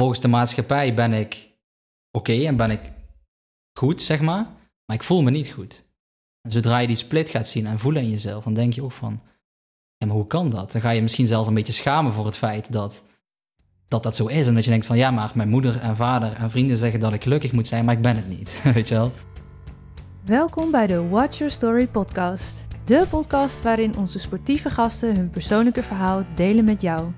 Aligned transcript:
volgens 0.00 0.20
de 0.20 0.28
maatschappij 0.28 0.94
ben 0.94 1.12
ik 1.12 1.48
oké 2.10 2.32
en 2.32 2.56
ben 2.56 2.70
ik 2.70 2.80
goed, 3.78 4.02
zeg 4.02 4.20
maar. 4.20 4.46
Maar 4.86 4.96
ik 4.96 5.02
voel 5.02 5.22
me 5.22 5.30
niet 5.30 5.50
goed. 5.50 5.84
En 6.42 6.50
zodra 6.50 6.78
je 6.78 6.86
die 6.86 6.96
split 6.96 7.28
gaat 7.28 7.48
zien 7.48 7.66
en 7.66 7.78
voelen 7.78 8.02
in 8.02 8.10
jezelf, 8.10 8.44
dan 8.44 8.54
denk 8.54 8.72
je 8.72 8.82
ook 8.82 8.92
van, 8.92 9.20
ja, 9.96 10.06
maar 10.06 10.16
hoe 10.16 10.26
kan 10.26 10.50
dat? 10.50 10.72
Dan 10.72 10.80
ga 10.80 10.90
je 10.90 11.02
misschien 11.02 11.26
zelfs 11.26 11.48
een 11.48 11.54
beetje 11.54 11.72
schamen 11.72 12.12
voor 12.12 12.26
het 12.26 12.36
feit 12.36 12.72
dat 12.72 13.04
dat, 13.88 14.02
dat 14.02 14.16
zo 14.16 14.26
is. 14.26 14.46
En 14.46 14.54
dat 14.54 14.64
je 14.64 14.70
denkt 14.70 14.86
van, 14.86 14.96
ja, 14.96 15.10
maar 15.10 15.30
mijn 15.34 15.48
moeder 15.48 15.80
en 15.80 15.96
vader 15.96 16.32
en 16.32 16.50
vrienden 16.50 16.76
zeggen 16.76 17.00
dat 17.00 17.12
ik 17.12 17.22
gelukkig 17.22 17.52
moet 17.52 17.66
zijn, 17.66 17.84
maar 17.84 17.94
ik 17.94 18.02
ben 18.02 18.16
het 18.16 18.28
niet, 18.28 18.60
weet 18.74 18.88
je 18.88 18.94
wel? 18.94 19.12
Welkom 20.24 20.70
bij 20.70 20.86
de 20.86 21.08
Watch 21.08 21.38
Your 21.38 21.52
Story 21.52 21.86
podcast. 21.86 22.66
De 22.84 23.06
podcast 23.10 23.62
waarin 23.62 23.96
onze 23.96 24.18
sportieve 24.18 24.70
gasten 24.70 25.16
hun 25.16 25.30
persoonlijke 25.30 25.82
verhaal 25.82 26.24
delen 26.34 26.64
met 26.64 26.82
jou. 26.82 27.12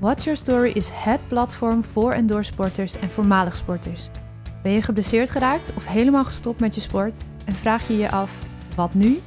Watch 0.00 0.24
Your 0.24 0.38
Story 0.38 0.70
is 0.70 0.90
het 0.92 1.28
platform 1.28 1.84
voor 1.84 2.12
en 2.12 2.26
door 2.26 2.44
sporters 2.44 2.98
en 2.98 3.10
voormalig 3.10 3.56
sporters. 3.56 4.08
Ben 4.62 4.72
je 4.72 4.82
geblesseerd 4.82 5.30
geraakt 5.30 5.72
of 5.76 5.86
helemaal 5.86 6.24
gestopt 6.24 6.60
met 6.60 6.74
je 6.74 6.80
sport 6.80 7.22
en 7.44 7.52
vraag 7.52 7.88
je 7.88 7.96
je 7.96 8.10
af, 8.10 8.38
wat 8.76 8.94
nu? 8.94 9.18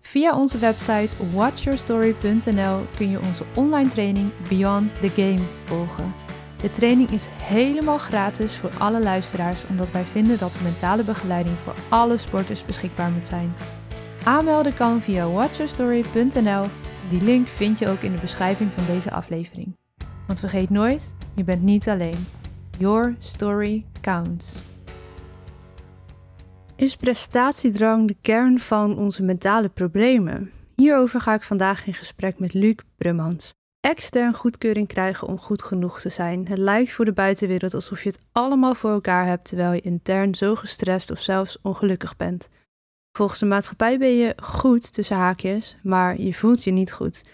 Via 0.00 0.36
onze 0.38 0.58
website 0.58 1.08
watchyourstory.nl 1.32 2.80
kun 2.96 3.10
je 3.10 3.20
onze 3.20 3.44
online 3.54 3.88
training 3.88 4.30
Beyond 4.48 5.00
the 5.00 5.08
Game 5.08 5.42
volgen. 5.64 6.14
De 6.60 6.70
training 6.70 7.10
is 7.10 7.26
helemaal 7.42 7.98
gratis 7.98 8.56
voor 8.56 8.70
alle 8.78 9.02
luisteraars, 9.02 9.66
omdat 9.68 9.90
wij 9.90 10.04
vinden 10.04 10.38
dat 10.38 10.60
mentale 10.62 11.02
begeleiding 11.02 11.56
voor 11.64 11.74
alle 11.88 12.16
sporters 12.16 12.64
beschikbaar 12.64 13.10
moet 13.10 13.26
zijn. 13.26 13.52
Aanmelden 14.24 14.74
kan 14.74 15.00
via 15.00 15.28
watchyourstory.nl. 15.28 16.64
Die 17.10 17.22
link 17.22 17.46
vind 17.46 17.78
je 17.78 17.88
ook 17.88 18.00
in 18.00 18.12
de 18.12 18.20
beschrijving 18.20 18.70
van 18.70 18.94
deze 18.94 19.10
aflevering. 19.10 19.74
Want 20.26 20.40
vergeet 20.40 20.70
nooit, 20.70 21.12
je 21.34 21.44
bent 21.44 21.62
niet 21.62 21.88
alleen. 21.88 22.26
Your 22.78 23.16
story 23.18 23.84
counts. 24.00 24.58
Is 26.76 26.96
prestatiedrang 26.96 28.08
de 28.08 28.16
kern 28.20 28.58
van 28.58 28.98
onze 28.98 29.22
mentale 29.22 29.68
problemen? 29.68 30.50
Hierover 30.74 31.20
ga 31.20 31.34
ik 31.34 31.42
vandaag 31.42 31.86
in 31.86 31.94
gesprek 31.94 32.38
met 32.38 32.54
Luc 32.54 32.76
Brummans. 32.96 33.54
Extern 33.80 34.34
goedkeuring 34.34 34.88
krijgen 34.88 35.28
om 35.28 35.38
goed 35.38 35.62
genoeg 35.62 36.00
te 36.00 36.08
zijn. 36.08 36.48
Het 36.48 36.58
lijkt 36.58 36.92
voor 36.92 37.04
de 37.04 37.12
buitenwereld 37.12 37.74
alsof 37.74 38.02
je 38.02 38.08
het 38.08 38.20
allemaal 38.32 38.74
voor 38.74 38.90
elkaar 38.90 39.26
hebt, 39.26 39.48
terwijl 39.48 39.72
je 39.72 39.80
intern 39.80 40.34
zo 40.34 40.54
gestrest 40.54 41.10
of 41.10 41.20
zelfs 41.20 41.58
ongelukkig 41.62 42.16
bent. 42.16 42.48
Volgens 43.12 43.40
de 43.40 43.46
maatschappij 43.46 43.98
ben 43.98 44.16
je 44.16 44.34
goed 44.42 44.92
tussen 44.92 45.16
haakjes, 45.16 45.76
maar 45.82 46.20
je 46.20 46.34
voelt 46.34 46.64
je 46.64 46.70
niet 46.70 46.92
goed. 46.92 47.24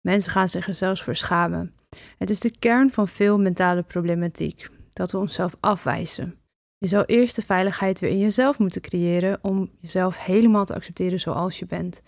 Mensen 0.00 0.32
gaan 0.32 0.48
zich 0.48 0.68
er 0.68 0.74
zelfs 0.74 1.02
voor 1.02 1.16
schamen. 1.16 1.74
Het 2.18 2.30
is 2.30 2.40
de 2.40 2.58
kern 2.58 2.90
van 2.90 3.08
veel 3.08 3.38
mentale 3.38 3.82
problematiek, 3.82 4.68
dat 4.92 5.10
we 5.10 5.18
onszelf 5.18 5.56
afwijzen. 5.60 6.38
Je 6.78 6.88
zou 6.88 7.04
eerst 7.04 7.36
de 7.36 7.42
veiligheid 7.42 8.00
weer 8.00 8.10
in 8.10 8.18
jezelf 8.18 8.58
moeten 8.58 8.80
creëren 8.80 9.38
om 9.42 9.70
jezelf 9.80 10.24
helemaal 10.24 10.64
te 10.64 10.74
accepteren 10.74 11.20
zoals 11.20 11.58
je 11.58 11.66
bent. 11.66 12.02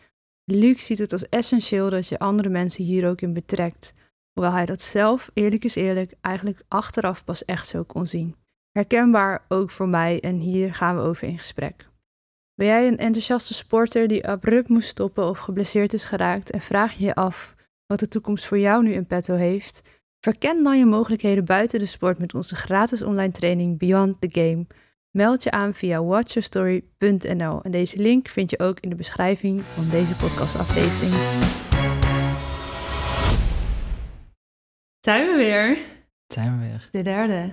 Luc 0.45 0.87
ziet 0.87 0.99
het 0.99 1.13
als 1.13 1.29
essentieel 1.29 1.91
dat 1.91 2.09
je 2.09 2.19
andere 2.19 2.49
mensen 2.49 2.85
hier 2.85 3.09
ook 3.09 3.21
in 3.21 3.33
betrekt, 3.33 3.93
hoewel 4.33 4.53
hij 4.53 4.67
dat 4.67 4.81
zelf, 4.81 5.31
eerlijk 5.35 5.65
is 5.65 5.75
eerlijk, 5.75 6.15
eigenlijk 6.21 6.63
achteraf 6.69 7.25
pas 7.25 7.45
echt 7.45 7.67
zo 7.67 7.83
kon 7.83 8.07
zien. 8.07 8.37
Herkenbaar 8.71 9.45
ook 9.49 9.71
voor 9.71 9.89
mij 9.89 10.21
en 10.21 10.37
hier 10.37 10.75
gaan 10.75 10.97
we 10.97 11.03
over 11.03 11.29
in 11.29 11.39
gesprek. 11.39 11.89
Ben 12.55 12.67
jij 12.67 12.89
een 12.89 12.99
enthousiaste 12.99 13.55
sporter 13.55 14.09
die 14.09 14.29
abrupt 14.29 14.69
moest 14.69 14.89
stoppen 14.89 15.29
of 15.29 15.39
geblesseerd 15.39 15.93
is 15.93 16.05
geraakt 16.05 16.51
en 16.51 16.61
vraag 16.61 16.93
je 16.93 17.05
je 17.05 17.15
af 17.15 17.55
wat 17.91 17.99
de 17.99 18.09
toekomst 18.09 18.47
voor 18.47 18.59
jou 18.59 18.83
nu 18.83 18.93
in 18.93 19.07
petto 19.07 19.35
heeft? 19.35 19.83
Verken 20.21 20.63
dan 20.63 20.79
je 20.79 20.87
mogelijkheden 20.87 21.45
buiten 21.45 21.79
de 21.79 21.87
sport 21.87 22.19
met 22.19 22.35
onze 22.35 22.55
gratis 22.55 23.03
online 23.03 23.33
training 23.33 23.79
Beyond 23.79 24.21
the 24.21 24.29
Game. 24.33 24.67
Meld 25.11 25.43
je 25.43 25.51
aan 25.51 25.75
via 25.75 26.05
watchyourstory.nl 26.05 27.63
en 27.63 27.71
deze 27.71 27.99
link 27.99 28.29
vind 28.29 28.51
je 28.51 28.59
ook 28.59 28.81
in 28.81 28.89
de 28.89 28.95
beschrijving 28.95 29.63
van 29.63 29.89
deze 29.89 30.15
podcastaflevering. 30.15 31.13
Zijn 35.01 35.27
we 35.27 35.35
weer? 35.37 35.79
Zijn 36.27 36.59
we 36.59 36.67
weer. 36.67 36.89
De 36.91 37.03
derde. 37.03 37.53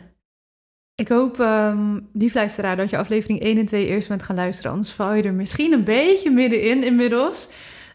Ik 0.95 1.07
hoop, 1.07 1.39
um, 1.39 2.09
lief 2.13 2.33
luisteraar, 2.33 2.75
dat 2.75 2.89
je 2.89 2.97
aflevering 2.97 3.41
1 3.41 3.57
en 3.57 3.66
2 3.66 3.88
eerst 3.88 4.07
bent 4.07 4.23
gaan 4.23 4.35
luisteren. 4.35 4.72
Anders 4.72 4.91
val 4.91 5.13
je 5.13 5.23
er 5.23 5.33
misschien 5.33 5.73
een 5.73 5.83
beetje 5.83 6.29
middenin 6.29 6.83
inmiddels. 6.83 7.50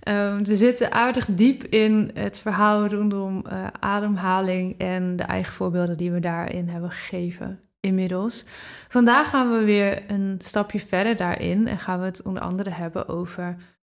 Um, 0.09 0.45
we 0.45 0.57
zitten 0.57 0.93
aardig 0.93 1.27
diep 1.31 1.63
in 1.63 2.11
het 2.15 2.39
verhaal 2.39 2.87
rondom 2.87 3.45
uh, 3.47 3.67
ademhaling 3.81 4.79
en 4.79 5.17
de 5.17 5.23
eigen 5.23 5.53
voorbeelden 5.53 5.97
die 5.97 6.13
we 6.13 6.21
daarin 6.21 6.69
hebben 6.69 6.91
gegeven 6.91 7.61
inmiddels. 7.81 8.45
Vandaag 8.89 9.31
gaan 9.31 9.51
we 9.51 9.65
weer 9.65 10.11
een 10.11 10.39
stapje 10.39 10.81
verder 10.81 11.17
daarin 11.17 11.67
en 11.67 11.79
gaan 11.79 11.99
we 11.99 12.05
het 12.05 12.23
onder 12.23 12.43
andere 12.43 12.71
hebben 12.71 13.09
over 13.09 13.57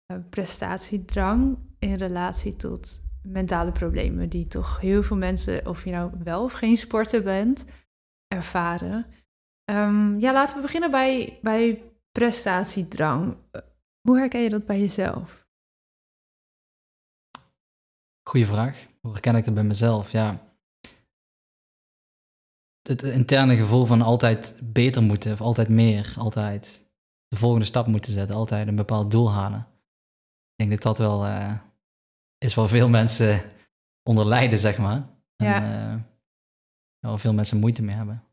uh, 0.08 0.18
prestatiedrang 0.30 1.58
in 1.80 1.96
relatie 1.96 2.56
tot 2.56 3.02
mentale 3.22 3.72
problemen 3.72 4.30
die 4.30 4.48
toch 4.48 4.80
heel 4.80 5.04
veel 5.04 5.18
mensen, 5.18 5.68
of 5.68 5.84
je 5.84 5.92
nou 5.92 6.12
wel 6.24 6.44
of 6.44 6.54
geen 6.54 6.78
sporter 6.78 7.24
bent, 7.24 7.66
ervaren. 8.28 9.06
Um, 9.72 10.20
ja, 10.20 10.34
laten 10.34 10.56
we 10.56 10.62
beginnen 10.62 10.92
bij, 10.92 11.40
bij 11.42 11.82
prestatiedrang. 12.12 13.38
Hoe 14.02 14.18
herken 14.18 14.42
je 14.42 14.50
dat 14.50 14.66
bij 14.66 14.80
jezelf? 14.80 15.43
Goeie 18.24 18.48
vraag. 18.48 18.88
Hoe 19.02 19.12
herken 19.12 19.36
ik 19.36 19.46
dat 19.46 19.54
bij 19.54 19.64
mezelf? 19.64 20.12
Ja. 20.12 20.42
Het 22.82 23.02
interne 23.04 23.56
gevoel 23.56 23.86
van 23.86 24.02
altijd 24.02 24.60
beter 24.64 25.04
moeten, 25.04 25.32
of 25.32 25.42
altijd 25.42 25.70
meer, 25.70 26.14
altijd 26.18 26.86
de 27.28 27.36
volgende 27.36 27.66
stap 27.66 27.88
moeten 27.88 28.12
zetten, 28.12 28.36
altijd 28.36 28.68
een 28.68 28.76
bepaald 28.76 29.12
doel 29.12 29.32
halen. 29.32 29.68
Ik 30.56 30.70
denk 30.70 30.72
dat 30.72 30.82
dat 30.82 30.98
wel 30.98 31.26
uh, 31.26 31.54
is 32.38 32.54
waar 32.54 32.68
veel 32.68 32.90
mensen 32.90 33.42
onder 34.04 34.28
lijden, 34.28 34.60
zeg 34.60 34.78
maar. 34.78 35.08
En. 35.36 35.64
Uh, 35.64 35.96
waar 37.10 37.20
veel 37.20 37.34
mensen 37.34 37.60
moeite 37.60 37.84
mee 37.84 37.96
hebben. 37.96 38.24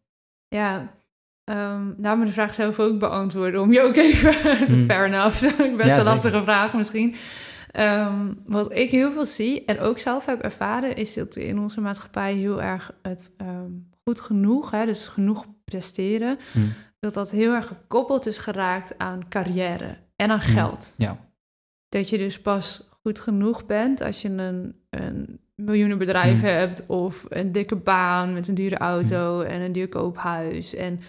Ja, 0.49 0.89
um, 1.45 1.95
nou 1.97 2.19
me 2.19 2.25
de 2.25 2.33
vraag 2.33 2.55
zelf 2.55 2.79
ook 2.79 2.99
beantwoorden, 2.99 3.61
om 3.61 3.73
je 3.73 3.81
ook 3.81 3.97
even, 3.97 4.35
mm. 4.79 4.85
fair 4.85 5.05
enough, 5.07 5.41
best 5.77 5.89
ja, 5.89 5.99
een 5.99 6.05
lastige 6.05 6.43
vraag 6.43 6.75
misschien. 6.75 7.17
Um, 7.79 8.41
wat 8.45 8.75
ik 8.75 8.91
heel 8.91 9.13
veel 9.13 9.27
zie 9.27 9.65
en 9.65 9.81
ook 9.81 9.99
zelf 9.99 10.27
heb 10.27 10.41
ervaren, 10.41 10.97
is 10.97 11.15
dat 11.15 11.37
in 11.37 11.59
onze 11.59 11.81
maatschappij 11.81 12.35
heel 12.35 12.63
erg 12.63 12.95
het 13.03 13.35
um, 13.41 13.89
goed 14.05 14.21
genoeg, 14.21 14.71
hè, 14.71 14.87
dus 14.87 15.07
genoeg 15.07 15.47
presteren, 15.65 16.39
hmm. 16.53 16.73
dat 16.99 17.15
dat 17.15 17.31
heel 17.31 17.53
erg 17.53 17.67
gekoppeld 17.67 18.27
is 18.27 18.39
geraakt 18.39 18.99
aan 18.99 19.29
carrière 19.29 19.97
en 20.17 20.31
aan 20.31 20.41
hmm. 20.41 20.55
geld. 20.55 20.95
Ja. 20.99 21.19
Dat 21.89 22.09
je 22.09 22.19
dus 22.19 22.41
pas 22.41 22.89
goed 23.03 23.21
genoeg 23.21 23.67
bent 23.67 24.01
als 24.01 24.23
je 24.23 24.29
een, 24.29 24.81
een 24.91 25.41
miljoenenbedrijf 25.55 26.41
hmm. 26.41 26.49
hebt 26.49 26.87
of 26.87 27.25
een 27.29 27.53
dikke 27.53 27.77
baan 27.77 28.33
met 28.33 28.49
een 28.49 28.55
dure 28.55 28.79
auto 28.79 29.41
en 29.41 29.61
een 29.61 29.73
duur 29.73 29.89
koophuis. 29.89 30.75
En 30.75 31.01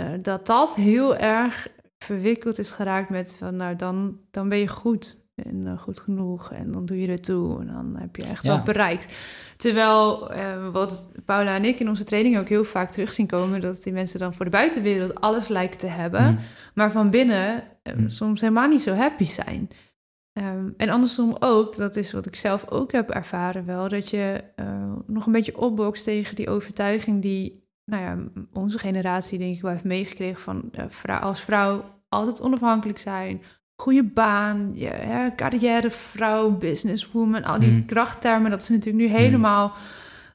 uh, 0.00 0.06
dat 0.20 0.46
dat 0.46 0.74
heel 0.74 1.16
erg 1.16 1.68
verwikkeld 1.98 2.58
is 2.58 2.70
geraakt 2.70 3.10
met 3.10 3.34
van 3.34 3.56
nou 3.56 3.76
dan, 3.76 4.20
dan 4.30 4.48
ben 4.48 4.58
je 4.58 4.68
goed 4.68 5.25
en 5.36 5.66
uh, 5.66 5.78
goed 5.78 5.98
genoeg 5.98 6.52
en 6.52 6.72
dan 6.72 6.86
doe 6.86 7.00
je 7.00 7.08
er 7.08 7.20
toe 7.20 7.60
en 7.60 7.66
dan 7.66 7.96
heb 7.98 8.16
je 8.16 8.24
echt 8.24 8.44
ja. 8.44 8.54
wat 8.54 8.64
bereikt. 8.64 9.14
Terwijl 9.56 10.32
uh, 10.32 10.68
wat 10.68 11.12
Paula 11.24 11.54
en 11.54 11.64
ik 11.64 11.80
in 11.80 11.88
onze 11.88 12.04
training 12.04 12.38
ook 12.38 12.48
heel 12.48 12.64
vaak 12.64 12.90
terug 12.90 13.12
zien 13.12 13.26
komen, 13.26 13.60
dat 13.60 13.82
die 13.82 13.92
mensen 13.92 14.18
dan 14.18 14.34
voor 14.34 14.44
de 14.44 14.50
buitenwereld 14.50 15.20
alles 15.20 15.48
lijken 15.48 15.78
te 15.78 15.86
hebben, 15.86 16.30
mm. 16.30 16.38
maar 16.74 16.90
van 16.90 17.10
binnen 17.10 17.62
um, 17.82 18.08
soms 18.08 18.40
helemaal 18.40 18.68
niet 18.68 18.82
zo 18.82 18.94
happy 18.94 19.24
zijn. 19.24 19.68
Um, 20.32 20.74
en 20.76 20.88
andersom 20.88 21.36
ook, 21.38 21.76
dat 21.76 21.96
is 21.96 22.12
wat 22.12 22.26
ik 22.26 22.36
zelf 22.36 22.70
ook 22.70 22.92
heb 22.92 23.10
ervaren 23.10 23.66
wel, 23.66 23.88
dat 23.88 24.10
je 24.10 24.44
uh, 24.56 24.92
nog 25.06 25.26
een 25.26 25.32
beetje 25.32 25.58
opbokst 25.58 26.04
tegen 26.04 26.36
die 26.36 26.48
overtuiging 26.50 27.22
die, 27.22 27.68
nou 27.84 28.02
ja, 28.02 28.42
onze 28.52 28.78
generatie 28.78 29.38
denk 29.38 29.56
ik 29.56 29.62
wel 29.62 29.70
heeft 29.70 29.84
meegekregen 29.84 30.40
van 30.40 30.70
als 31.20 31.40
vrouw 31.40 31.84
altijd 32.08 32.40
onafhankelijk 32.40 32.98
zijn, 32.98 33.42
goede 33.76 34.04
baan, 34.04 34.72
je, 34.74 34.88
hè, 34.88 35.34
carrièrevrouw, 35.34 36.50
businesswoman, 36.50 37.44
al 37.44 37.58
die 37.58 37.70
mm. 37.70 37.86
krachttermen, 37.86 38.50
dat 38.50 38.62
is 38.62 38.68
natuurlijk 38.68 39.04
nu 39.04 39.10
mm. 39.10 39.14
helemaal, 39.14 39.72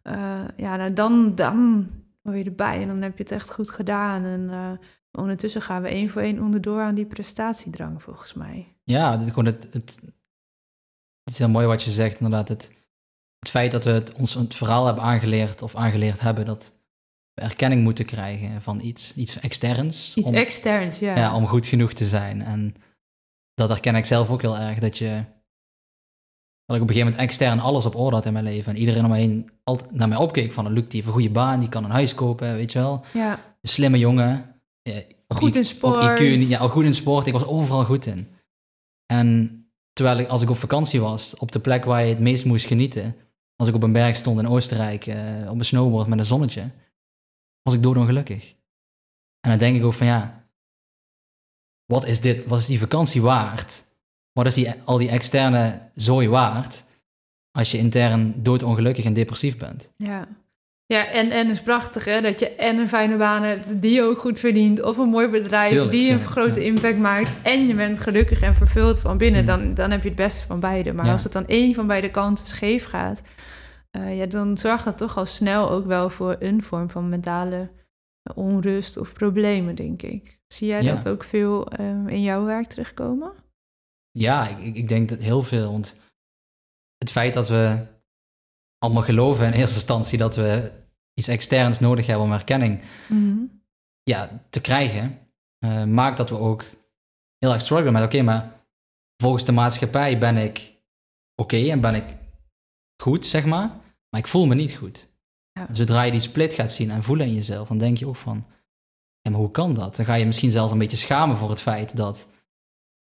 uh, 0.04 0.14
ja, 0.58 0.76
nou 0.76 0.94
dan, 0.94 1.36
dan 1.36 1.90
hoor 2.24 2.36
je 2.36 2.44
erbij 2.44 2.82
en 2.82 2.88
dan 2.88 3.02
heb 3.02 3.18
je 3.18 3.24
het 3.24 3.32
echt 3.32 3.52
goed 3.52 3.70
gedaan. 3.70 4.24
En 4.24 4.42
uh, 4.50 4.72
ondertussen 5.12 5.62
gaan 5.62 5.82
we 5.82 5.88
één 5.88 6.10
voor 6.10 6.22
één 6.22 6.42
onderdoor 6.42 6.82
aan 6.82 6.96
die 6.96 7.06
prestatiedrang, 7.06 8.02
volgens 8.02 8.34
mij. 8.34 8.76
Ja, 8.84 9.20
het, 9.20 9.28
gewoon 9.28 9.46
het, 9.46 9.64
het, 9.64 10.00
het 11.24 11.34
is 11.34 11.38
heel 11.38 11.50
mooi 11.50 11.66
wat 11.66 11.84
je 11.84 11.92
zegt, 11.92 12.20
inderdaad. 12.20 12.48
Het, 12.48 12.72
het 13.40 13.50
feit 13.50 13.72
dat 13.72 13.84
we 13.84 13.92
het, 13.92 14.14
ons 14.14 14.34
het 14.34 14.56
verhaal 14.56 14.86
hebben 14.86 15.04
aangeleerd 15.04 15.62
of 15.62 15.76
aangeleerd 15.76 16.20
hebben 16.20 16.46
dat 16.46 16.72
we 17.34 17.42
erkenning 17.42 17.84
moeten 17.84 18.06
krijgen 18.06 18.62
van 18.62 18.80
iets, 18.80 19.16
iets 19.16 19.40
externs. 19.40 20.16
Iets 20.16 20.32
externs, 20.32 21.00
ja. 21.00 21.16
ja. 21.16 21.36
Om 21.36 21.48
goed 21.48 21.66
genoeg 21.66 21.94
te 21.94 22.06
zijn. 22.06 22.42
En 22.42 22.76
dat 23.54 23.70
herken 23.70 23.96
ik 23.96 24.06
zelf 24.06 24.30
ook 24.30 24.42
heel 24.42 24.58
erg. 24.58 24.80
Dat 24.80 24.98
je, 24.98 25.24
Dat 26.66 26.76
ik 26.76 26.82
op 26.82 26.90
een 26.90 26.94
gegeven 26.94 27.12
moment 27.12 27.30
extern 27.30 27.60
alles 27.60 27.86
op 27.86 27.96
orde 27.96 28.16
had 28.16 28.26
in 28.26 28.34
mijn 28.34 28.46
leven. 28.46 28.74
En 28.74 28.80
iedereen 28.80 29.04
om 29.04 29.10
me 29.10 29.18
heen 29.18 29.50
altijd 29.64 29.92
naar 29.92 30.08
mij 30.08 30.18
opkeek 30.18 30.54
van... 30.54 30.72
Luc, 30.72 30.84
die 30.84 30.92
heeft 30.92 31.08
een 31.08 31.14
goede 31.14 31.30
baan, 31.30 31.60
die 31.60 31.70
kan 31.70 31.84
een 31.84 31.92
huis 31.92 32.14
kopen, 32.14 32.56
weet 32.56 32.72
je 32.72 32.80
wel. 32.80 33.04
Ja. 33.14 33.32
Een 33.62 33.70
slimme 33.70 33.98
jongen. 33.98 34.62
Goed 35.28 35.56
in 35.56 35.66
sport. 35.66 36.20
IQ, 36.20 36.48
ja, 36.48 36.60
al 36.60 36.70
goed 36.70 36.84
in 36.84 36.94
sport. 36.94 37.28
Ik 37.28 37.34
was 37.34 37.46
overal 37.46 37.84
goed 37.84 38.06
in. 38.06 38.28
En 39.06 39.58
terwijl 39.94 40.18
ik, 40.18 40.28
als 40.28 40.42
ik 40.42 40.50
op 40.50 40.58
vakantie 40.58 41.02
was, 41.02 41.36
op 41.38 41.52
de 41.52 41.60
plek 41.60 41.86
waar 41.86 42.04
je 42.04 42.10
het 42.10 42.20
meest 42.20 42.46
moest 42.46 42.66
genieten... 42.66 43.16
Als 43.56 43.70
ik 43.70 43.76
op 43.76 43.84
een 43.84 43.92
berg 43.92 44.16
stond 44.16 44.40
in 44.40 44.48
Oostenrijk, 44.48 45.06
eh, 45.08 45.50
op 45.50 45.60
een 45.60 45.66
snowboard 45.66 46.08
met 46.08 46.20
een 46.20 46.26
zonnetje... 46.26 46.70
was 47.62 47.74
ik 47.74 47.84
doodongelukkig. 47.84 48.56
En 49.40 49.50
dan 49.50 49.58
denk 49.58 49.78
ik 49.78 49.84
ook 49.84 49.94
van 49.94 50.08
ja... 50.08 50.41
Wat 51.92 52.06
is 52.06 52.20
dit? 52.22 52.46
Wat 52.46 52.60
is 52.60 52.66
die 52.66 52.80
vakantie 52.80 53.22
waard? 53.22 53.84
Wat 54.34 54.46
is 54.46 54.54
die, 54.54 54.74
al 54.84 54.98
die 54.98 55.10
externe 55.10 55.80
zooi 55.96 56.30
waard... 56.30 56.84
als 57.52 57.72
je 57.72 57.78
intern 57.78 58.34
doodongelukkig 58.38 59.06
en 59.06 59.14
depressief 59.14 59.58
bent? 59.58 59.92
Ja. 59.98 60.28
Ja, 60.86 61.06
en, 61.08 61.32
en 61.32 61.48
het 61.48 61.56
is 61.56 61.62
prachtig 61.64 62.06
hè, 62.06 62.22
dat 62.22 62.40
je 62.40 62.50
en 62.56 62.78
een 62.78 62.88
fijne 62.88 63.18
baan 63.18 63.44
hebt 63.44 63.82
die 63.82 63.92
je 63.94 64.02
ook 64.02 64.18
goed 64.20 64.40
verdient, 64.40 64.82
of 64.82 64.98
een 64.98 65.10
mooi 65.10 65.28
bedrijf 65.28 65.70
Tuurlijk, 65.70 65.92
die 65.92 66.12
een 66.12 66.20
grote 66.20 66.60
ja. 66.60 66.66
impact 66.66 66.98
maakt, 66.98 67.32
en 67.44 67.68
je 67.68 67.74
bent 67.74 68.00
gelukkig 68.00 68.42
en 68.42 68.56
vervuld 68.56 69.00
van 69.00 69.18
binnen, 69.18 69.42
Mm. 69.42 69.48
dan, 69.48 69.74
dan 69.74 69.92
heb 69.92 70.02
je 70.02 70.08
het 70.08 70.18
beste 70.18 70.44
van 70.48 70.60
beide. 70.60 70.94
Maar 70.94 71.06
Ja. 71.06 71.12
als 71.12 71.24
het 71.24 71.34
dan 71.34 71.48
één 71.48 71.74
van 71.74 71.88
beide 71.88 72.12
kanten 72.12 72.48
scheef 72.48 72.86
gaat, 72.86 73.22
eh, 73.92 74.18
ja, 74.18 74.26
dan 74.26 74.58
zorgt 74.58 74.84
dat 74.86 74.98
toch 74.98 75.18
al 75.18 75.26
snel 75.26 75.70
ook 75.70 75.86
wel 75.86 76.10
voor 76.10 76.36
een 76.40 76.64
vorm 76.64 76.90
van 76.90 77.10
mentale 77.10 77.70
onrust 78.36 78.98
of 78.98 79.14
problemen, 79.14 79.76
denk 79.76 80.02
ik. 80.02 80.40
Zie 80.48 80.68
jij 80.68 80.84
Ja. 80.84 80.96
dat 80.96 81.08
ook 81.08 81.24
veel 81.24 81.68
eh, 81.68 82.08
in 82.08 82.22
jouw 82.22 82.46
werk 82.46 82.68
terugkomen? 82.68 83.34
Ja, 84.12 84.48
ik, 84.48 84.76
ik- 84.76 84.88
denk 84.88 85.10
dat 85.10 85.20
heel 85.20 85.44
veel. 85.44 85.72
Want 85.72 85.96
het 86.98 87.12
feit 87.12 87.34
dat 87.34 87.48
we 87.50 87.86
allemaal 88.78 89.04
geloven 89.04 89.46
in 89.46 89.52
eerste 89.52 89.76
instantie 89.76 90.18
dat 90.18 90.36
we 90.36 90.72
iets 91.14 91.28
externs 91.28 91.80
nodig 91.80 92.06
hebben 92.06 92.26
om 92.26 92.32
erkenning 92.34 92.82
ja, 94.04 94.42
te 94.50 94.62
krijgen, 94.62 95.20
eh, 95.58 95.84
maakt 95.84 96.18
dat 96.18 96.30
we 96.30 96.38
ook 96.38 96.64
heel 97.38 97.54
erg 97.54 97.62
struggelen 97.62 97.94
met, 97.94 98.04
oké, 98.04 98.22
maar 98.22 98.66
volgens 99.22 99.46
de 99.46 99.52
maatschappij 99.52 100.18
ben 100.18 100.38
ik 100.38 100.76
oké 101.36 101.58
en 101.70 101.82
ben 101.82 101.96
ik 101.96 102.18
goed, 103.02 103.26
zeg 103.26 103.46
maar, 103.46 103.68
maar 104.10 104.20
ik 104.20 104.28
voel 104.28 104.46
me 104.46 104.56
niet 104.56 104.76
goed. 104.76 105.10
Ja. 105.62 105.68
En 105.68 105.76
zodra 105.76 106.02
je 106.02 106.12
die 106.12 106.20
split 106.20 106.54
gaat 106.54 106.72
zien 106.72 106.92
en 106.92 107.04
voelen 107.04 107.26
in 107.26 107.34
jezelf, 107.34 107.68
dan 107.68 107.78
denk 107.78 107.98
je 107.98 108.08
ook 108.08 108.16
van, 108.16 108.44
ja, 109.22 109.32
maar 109.32 109.40
hoe 109.40 109.52
kan 109.52 109.74
dat? 109.74 109.96
Dan 109.96 110.06
ga 110.06 110.14
je 110.14 110.26
misschien 110.26 110.52
zelfs 110.52 110.72
een 110.72 110.78
beetje 110.78 110.98
schamen 110.98 111.38
voor 111.38 111.50
het 111.50 111.62
feit 111.62 111.96
dat 111.96 112.28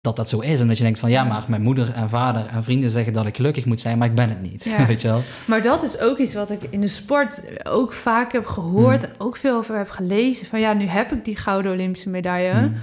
dat, 0.00 0.17
dat 0.17 0.29
zo 0.29 0.38
is. 0.38 0.61
En 0.61 0.69
dat 0.69 0.76
je 0.79 0.85
denkt 0.85 0.99
van, 0.99 1.11
ja, 1.11 1.25
maar 1.25 1.44
mijn 1.49 1.62
moeder 1.62 1.93
en 1.94 2.08
vader 2.08 2.47
en 2.47 2.64
vrienden 2.64 2.91
zeggen 2.91 3.12
dat 3.12 3.26
ik 3.26 3.37
gelukkig 3.37 3.64
moet 3.64 3.81
zijn, 3.81 3.99
maar 3.99 4.08
ik 4.08 4.14
ben 4.14 4.29
het 4.29 4.43
niet. 4.43 4.64
Ja. 4.64 4.87
Weet 4.87 5.00
je 5.00 5.08
wel? 5.08 5.20
Maar 5.44 5.62
dat 5.62 5.82
is 5.82 5.99
ook 5.99 6.19
iets 6.19 6.35
wat 6.35 6.50
ik 6.50 6.62
in 6.70 6.81
de 6.81 6.88
sport 6.88 7.43
ook 7.67 7.93
vaak 7.93 8.32
heb 8.32 8.47
gehoord 8.47 8.99
Mm. 8.99 9.05
en 9.05 9.11
ook 9.19 9.37
veel 9.37 9.56
over 9.56 9.76
heb 9.76 9.91
gelezen. 9.91 10.46
Van 10.46 10.61
ja, 10.61 10.73
nu 10.73 10.85
heb 10.85 11.12
ik 11.12 11.25
die 11.25 11.37
gouden 11.37 11.73
Olympische 11.73 12.08
medaille. 12.08 12.61
Mm. 12.61 12.75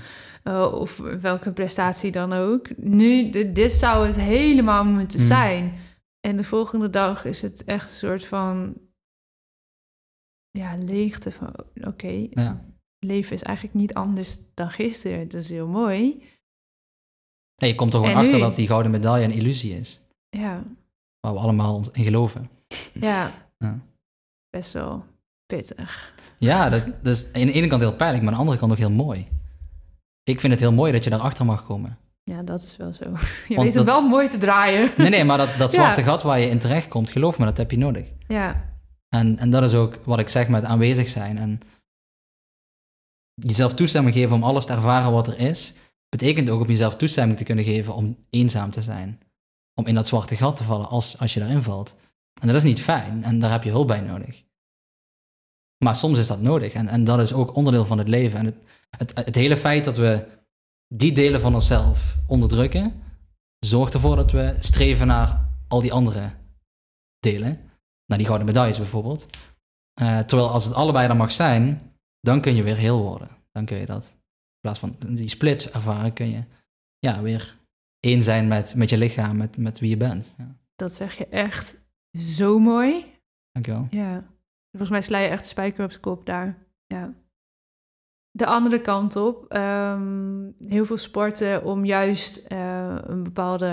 Uh, 0.43 0.73
of 0.73 1.01
welke 1.21 1.51
prestatie 1.51 2.11
dan 2.11 2.33
ook. 2.33 2.67
Nu, 2.77 3.29
dit 3.53 3.73
zou 3.73 4.07
het 4.07 4.15
helemaal 4.15 4.83
moeten 4.85 5.19
Mm. 5.19 5.25
zijn. 5.25 5.73
En 6.21 6.35
de 6.37 6.43
volgende 6.43 6.89
dag 6.89 7.25
is 7.25 7.41
het 7.41 7.63
echt 7.63 7.89
een 7.89 7.95
soort 7.95 8.25
van... 8.25 8.73
Ja, 10.57 10.75
leegte 10.77 11.31
van... 11.31 11.53
Oké, 11.83 12.27
Ja. 12.29 12.61
leven 12.99 13.35
is 13.35 13.43
eigenlijk 13.43 13.75
niet 13.77 13.93
anders 13.93 14.37
dan 14.53 14.69
gisteren. 14.69 15.27
Dat 15.27 15.41
is 15.41 15.49
heel 15.49 15.67
mooi. 15.67 16.23
En 17.61 17.67
je 17.67 17.75
komt 17.75 17.93
er 17.93 17.99
gewoon 17.99 18.13
En 18.15 18.19
achter 18.21 18.33
nu? 18.37 18.41
dat 18.41 18.55
die 18.55 18.67
gouden 18.67 18.91
medaille 18.91 19.25
een 19.25 19.31
illusie 19.31 19.77
is. 19.79 20.01
Ja, 20.29 20.63
Waar 21.19 21.33
we 21.33 21.39
allemaal 21.39 21.83
in 21.91 22.03
geloven. 22.03 22.49
ja. 22.93 23.31
Ja. 23.59 23.79
Best 24.49 24.73
wel 24.73 25.05
pittig. 25.45 26.13
Ja, 26.37 26.69
dat, 26.69 26.85
dat 26.85 27.13
is 27.15 27.25
aan 27.33 27.45
de 27.45 27.51
ene 27.51 27.67
kant 27.67 27.81
heel 27.81 27.95
pijnlijk, 27.95 28.21
maar 28.23 28.31
aan 28.31 28.37
de 28.37 28.43
andere 28.45 28.59
kant 28.59 28.71
ook 28.71 28.77
heel 28.77 28.91
mooi. 29.05 29.27
Ik 30.23 30.39
vind 30.39 30.53
het 30.53 30.61
heel 30.61 30.71
mooi 30.71 30.91
dat 30.91 31.03
je 31.03 31.09
daarachter 31.09 31.45
mag 31.45 31.65
komen. 31.65 31.97
Ja, 32.23 32.43
dat 32.43 32.63
is 32.63 32.77
wel 32.77 32.93
zo. 32.93 33.03
Je 33.09 33.11
Want 33.15 33.21
weet 33.47 33.63
het 33.65 33.73
dat- 33.73 33.85
wel 33.85 34.01
mooi 34.07 34.27
te 34.27 34.37
draaien. 34.37 34.91
Nee, 34.97 35.09
nee, 35.09 35.23
maar 35.23 35.37
dat, 35.37 35.49
dat 35.57 35.71
Ja. 35.73 35.79
zwarte 35.81 36.03
gat 36.03 36.23
waar 36.23 36.39
je 36.39 36.49
in 36.49 36.59
terecht 36.59 36.87
komt, 36.87 37.09
geloof 37.11 37.39
me, 37.39 37.45
dat 37.45 37.57
heb 37.57 37.71
je 37.71 37.77
nodig. 37.77 38.11
Ja, 38.27 38.76
En, 39.09 39.37
en 39.37 39.49
dat 39.49 39.63
is 39.63 39.73
ook 39.73 39.95
wat 40.03 40.19
ik 40.19 40.29
zeg 40.29 40.47
met 40.47 40.63
aanwezig 40.63 41.09
zijn. 41.09 41.37
En 41.37 41.59
jezelf 43.33 43.73
toestemming 43.73 44.15
geven 44.15 44.35
om 44.35 44.43
alles 44.43 44.65
te 44.65 44.73
ervaren 44.73 45.11
wat 45.11 45.27
er 45.27 45.39
is, 45.39 45.73
betekent 46.09 46.49
ook 46.49 46.61
om 46.61 46.67
jezelf 46.67 46.95
toestemming 46.95 47.37
te 47.37 47.43
kunnen 47.43 47.63
geven 47.63 47.95
om 47.95 48.17
eenzaam 48.29 48.71
te 48.71 48.81
zijn. 48.81 49.21
Om 49.73 49.85
in 49.85 49.95
dat 49.95 50.07
zwarte 50.07 50.35
gat 50.35 50.55
te 50.55 50.63
vallen 50.63 50.87
als, 50.89 51.19
als 51.19 51.33
je 51.33 51.39
daarin 51.39 51.61
valt. 51.61 51.95
En 52.41 52.47
dat 52.47 52.55
is 52.55 52.63
niet 52.63 52.81
fijn 52.81 53.23
en 53.23 53.39
daar 53.39 53.51
heb 53.51 53.63
je 53.63 53.69
hulp 53.69 53.87
bij 53.87 54.01
nodig. 54.01 54.45
Maar 55.83 55.95
soms 55.95 56.19
is 56.19 56.27
dat 56.27 56.41
nodig 56.41 56.73
en, 56.73 56.87
en 56.87 57.03
dat 57.03 57.19
is 57.19 57.33
ook 57.33 57.55
onderdeel 57.55 57.85
van 57.85 57.97
het 57.97 58.07
leven. 58.07 58.39
En 58.39 58.45
het, 58.45 58.65
het, 58.97 59.25
het 59.25 59.35
hele 59.35 59.57
feit 59.57 59.85
dat 59.85 59.97
we 59.97 60.27
die 60.87 61.11
delen 61.11 61.41
van 61.41 61.53
onszelf 61.53 62.17
onderdrukken, 62.27 63.03
zorgt 63.59 63.93
ervoor 63.93 64.15
dat 64.15 64.31
we 64.31 64.55
streven 64.59 65.07
naar 65.07 65.49
al 65.67 65.81
die 65.81 65.93
andere 65.93 66.31
delen. 67.19 67.66
Naar 68.07 68.17
die 68.17 68.27
gouden 68.27 68.47
medailles 68.47 68.77
bijvoorbeeld. 68.77 69.25
Eh, 69.93 70.19
terwijl 70.19 70.49
als 70.49 70.65
het 70.65 70.73
allebei 70.73 71.07
dan 71.07 71.17
mag 71.17 71.31
zijn, 71.31 71.91
dan 72.19 72.41
kun 72.41 72.55
je 72.55 72.63
weer 72.63 72.75
heel 72.75 73.01
worden. 73.01 73.29
Dan 73.51 73.65
kun 73.65 73.77
je 73.77 73.85
dat. 73.85 74.11
In 74.13 74.59
plaats 74.59 74.79
van 74.79 74.95
die 75.07 75.27
split 75.27 75.69
ervaren, 75.69 76.13
kun 76.13 76.29
je 76.29 76.43
ja, 76.99 77.21
weer 77.21 77.57
één 77.99 78.21
zijn 78.21 78.47
met, 78.47 78.75
met 78.75 78.89
je 78.89 78.97
lichaam, 78.97 79.37
met, 79.37 79.57
met 79.57 79.79
wie 79.79 79.89
je 79.89 79.97
bent. 79.97 80.33
Ja, 80.37 80.55
dat 80.75 80.93
zeg 80.93 81.17
je 81.17 81.27
echt 81.27 81.85
zo 82.19 82.59
mooi. 82.59 83.05
dankjewel. 83.51 83.87
Ja. 83.91 84.23
Volgens 84.69 84.91
mij 84.91 85.01
sla 85.01 85.17
je 85.17 85.27
echt 85.27 85.41
de 85.41 85.49
spijker 85.49 85.85
op 85.85 85.91
de 85.91 85.99
kop 85.99 86.25
daar. 86.25 86.57
Ja. 86.85 87.13
De 88.37 88.45
andere 88.45 88.81
kant 88.81 89.15
op, 89.15 89.45
ehm, 89.49 90.49
heel 90.67 90.85
veel 90.85 90.97
sporten 90.97 91.63
om 91.63 91.85
juist 91.85 92.37
eh, 92.37 92.95
een 93.01 93.23
bepaalde 93.23 93.65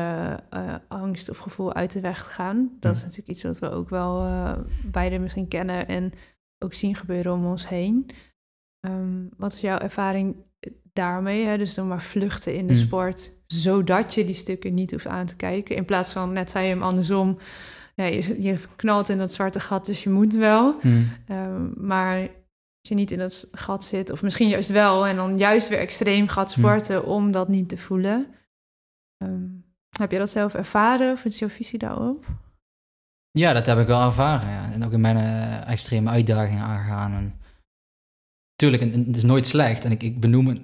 eh, 0.50 0.74
angst 0.88 1.30
of 1.30 1.38
gevoel 1.38 1.74
uit 1.74 1.92
de 1.92 2.00
weg 2.00 2.22
te 2.22 2.28
gaan. 2.28 2.70
Dat 2.80 2.94
is 2.96 3.02
natuurlijk 3.02 3.28
iets 3.28 3.42
wat 3.42 3.58
we 3.58 3.70
ook 3.70 3.88
wel 3.88 4.22
eh 4.24 4.52
beide 4.84 5.18
misschien 5.18 5.48
kennen 5.48 5.88
en 5.88 6.12
ook 6.58 6.74
zien 6.74 6.94
gebeuren 6.94 7.32
om 7.32 7.46
ons 7.46 7.68
heen. 7.68 8.10
Ehm, 8.80 9.26
wat 9.36 9.52
is 9.52 9.60
jouw 9.60 9.78
ervaring 9.78 10.36
daarmee? 10.92 11.44
Hè? 11.44 11.58
Dus 11.58 11.74
dan 11.74 11.86
maar 11.88 12.02
vluchten 12.02 12.54
in 12.54 12.66
de 12.66 12.72
Mm. 12.74 12.78
sport, 12.78 13.30
zodat 13.46 14.14
je 14.14 14.24
die 14.24 14.34
stukken 14.34 14.74
niet 14.74 14.90
hoeft 14.90 15.06
aan 15.06 15.26
te 15.26 15.36
kijken. 15.36 15.76
In 15.76 15.84
plaats 15.84 16.12
van, 16.12 16.32
net 16.32 16.50
zei 16.50 16.64
je 16.66 16.70
hem 16.72 16.82
andersom, 16.82 17.38
ja, 17.94 18.04
je, 18.04 18.42
je 18.42 18.58
knalt 18.76 19.08
in 19.08 19.18
dat 19.18 19.32
zwarte 19.32 19.60
gat, 19.60 19.86
dus 19.86 20.02
je 20.02 20.10
moet 20.10 20.34
wel. 20.34 20.76
Hm. 20.80 20.88
Ehm, 21.26 21.86
maar 21.86 22.28
je 22.88 22.94
niet 22.94 23.10
in 23.10 23.18
dat 23.18 23.48
gat 23.52 23.84
zit, 23.84 24.10
of 24.10 24.22
misschien 24.22 24.48
juist 24.48 24.68
wel, 24.68 25.06
en 25.06 25.16
dan 25.16 25.38
juist 25.38 25.68
weer 25.68 25.78
extreem 25.78 26.28
gaat 26.28 26.54
Hm. 26.54 26.60
sporten 26.60 27.04
om 27.04 27.32
dat 27.32 27.48
niet 27.48 27.68
te 27.68 27.76
voelen. 27.76 28.26
Ehm, 29.16 29.44
heb 29.98 30.10
je 30.10 30.18
dat 30.18 30.30
zelf 30.30 30.54
ervaren 30.54 31.12
of 31.12 31.24
is 31.24 31.38
jouw 31.38 31.48
visie 31.48 31.78
daarop? 31.78 32.24
Ja, 33.30 33.52
dat 33.52 33.66
heb 33.66 33.78
ik 33.78 33.86
wel 33.86 34.02
ervaren. 34.06 34.48
Ja. 34.48 34.72
En 34.72 34.84
ook 34.84 34.92
in 34.92 35.00
mijn 35.00 35.16
eh, 35.16 35.68
extreme 35.70 36.10
uitdagingen 36.10 36.62
aangegaan. 36.64 37.12
En 37.12 37.40
tuurlijk, 38.54 38.82
en- 38.82 38.92
en 38.92 39.04
het 39.06 39.16
is 39.16 39.24
nooit 39.24 39.46
slecht. 39.46 39.84
En 39.84 39.90
ik, 39.90 40.02
ik 40.02 40.20
benoem 40.20 40.46
het. 40.46 40.60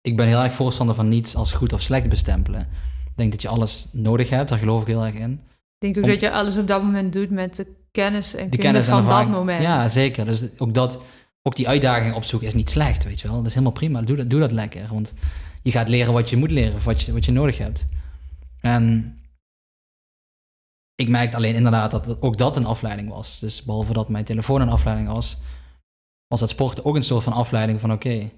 Ik 0.00 0.16
ben 0.16 0.26
heel 0.26 0.42
erg 0.42 0.52
voorstander 0.52 0.94
van 0.94 1.08
niets 1.08 1.34
als 1.34 1.52
goed 1.52 1.72
of 1.72 1.82
slecht 1.82 2.08
bestempelen. 2.08 2.60
Ik 3.06 3.16
denk 3.16 3.30
dat 3.30 3.42
je 3.42 3.48
alles 3.48 3.88
nodig 3.92 4.30
hebt, 4.30 4.48
daar 4.48 4.58
geloof 4.58 4.80
ik 4.80 4.86
heel 4.86 5.04
erg 5.04 5.14
in. 5.14 5.32
Ik 5.32 5.78
denk 5.78 5.96
ook 5.96 6.02
Om- 6.04 6.08
dat 6.10 6.20
je 6.20 6.30
alles 6.30 6.56
op 6.56 6.66
dat 6.68 6.82
moment 6.82 7.12
doet 7.12 7.30
met 7.30 7.56
de 7.56 7.66
kennis 8.00 8.34
en 8.34 8.50
De 8.50 8.56
kennis 8.56 8.88
en 8.88 8.92
van 8.92 9.06
dat 9.06 9.28
moment. 9.28 9.62
Ja, 9.62 9.88
zeker. 9.88 10.24
Dus 10.24 10.58
ook, 10.58 10.74
dat, 10.74 11.00
ook 11.42 11.56
die 11.56 11.68
uitdaging 11.68 12.14
opzoeken 12.14 12.48
is 12.48 12.54
niet 12.54 12.70
slecht, 12.70 13.04
weet 13.04 13.20
je 13.20 13.28
wel. 13.28 13.36
Dat 13.36 13.46
is 13.46 13.52
helemaal 13.52 13.72
prima. 13.72 14.02
Doe 14.02 14.16
dat, 14.16 14.30
doe 14.30 14.40
dat 14.40 14.52
lekker. 14.52 14.86
Want 14.90 15.14
je 15.62 15.70
gaat 15.70 15.88
leren 15.88 16.12
wat 16.12 16.30
je 16.30 16.36
moet 16.36 16.50
leren, 16.50 16.74
of 16.74 16.84
wat 16.84 17.02
je, 17.02 17.12
wat 17.12 17.24
je 17.24 17.32
nodig 17.32 17.58
hebt. 17.58 17.86
En 18.60 19.16
ik 20.94 21.08
merkte 21.08 21.36
alleen 21.36 21.54
inderdaad 21.54 21.90
dat 21.90 22.22
ook 22.22 22.36
dat 22.36 22.56
een 22.56 22.66
afleiding 22.66 23.08
was. 23.08 23.38
Dus 23.38 23.62
behalve 23.62 23.92
dat 23.92 24.08
mijn 24.08 24.24
telefoon 24.24 24.60
een 24.60 24.68
afleiding 24.68 25.08
was, 25.08 25.36
was 26.26 26.40
het 26.40 26.50
sporten 26.50 26.84
ook 26.84 26.96
een 26.96 27.02
soort 27.02 27.24
van 27.24 27.32
afleiding 27.32 27.80
van 27.80 27.92
oké. 27.92 28.28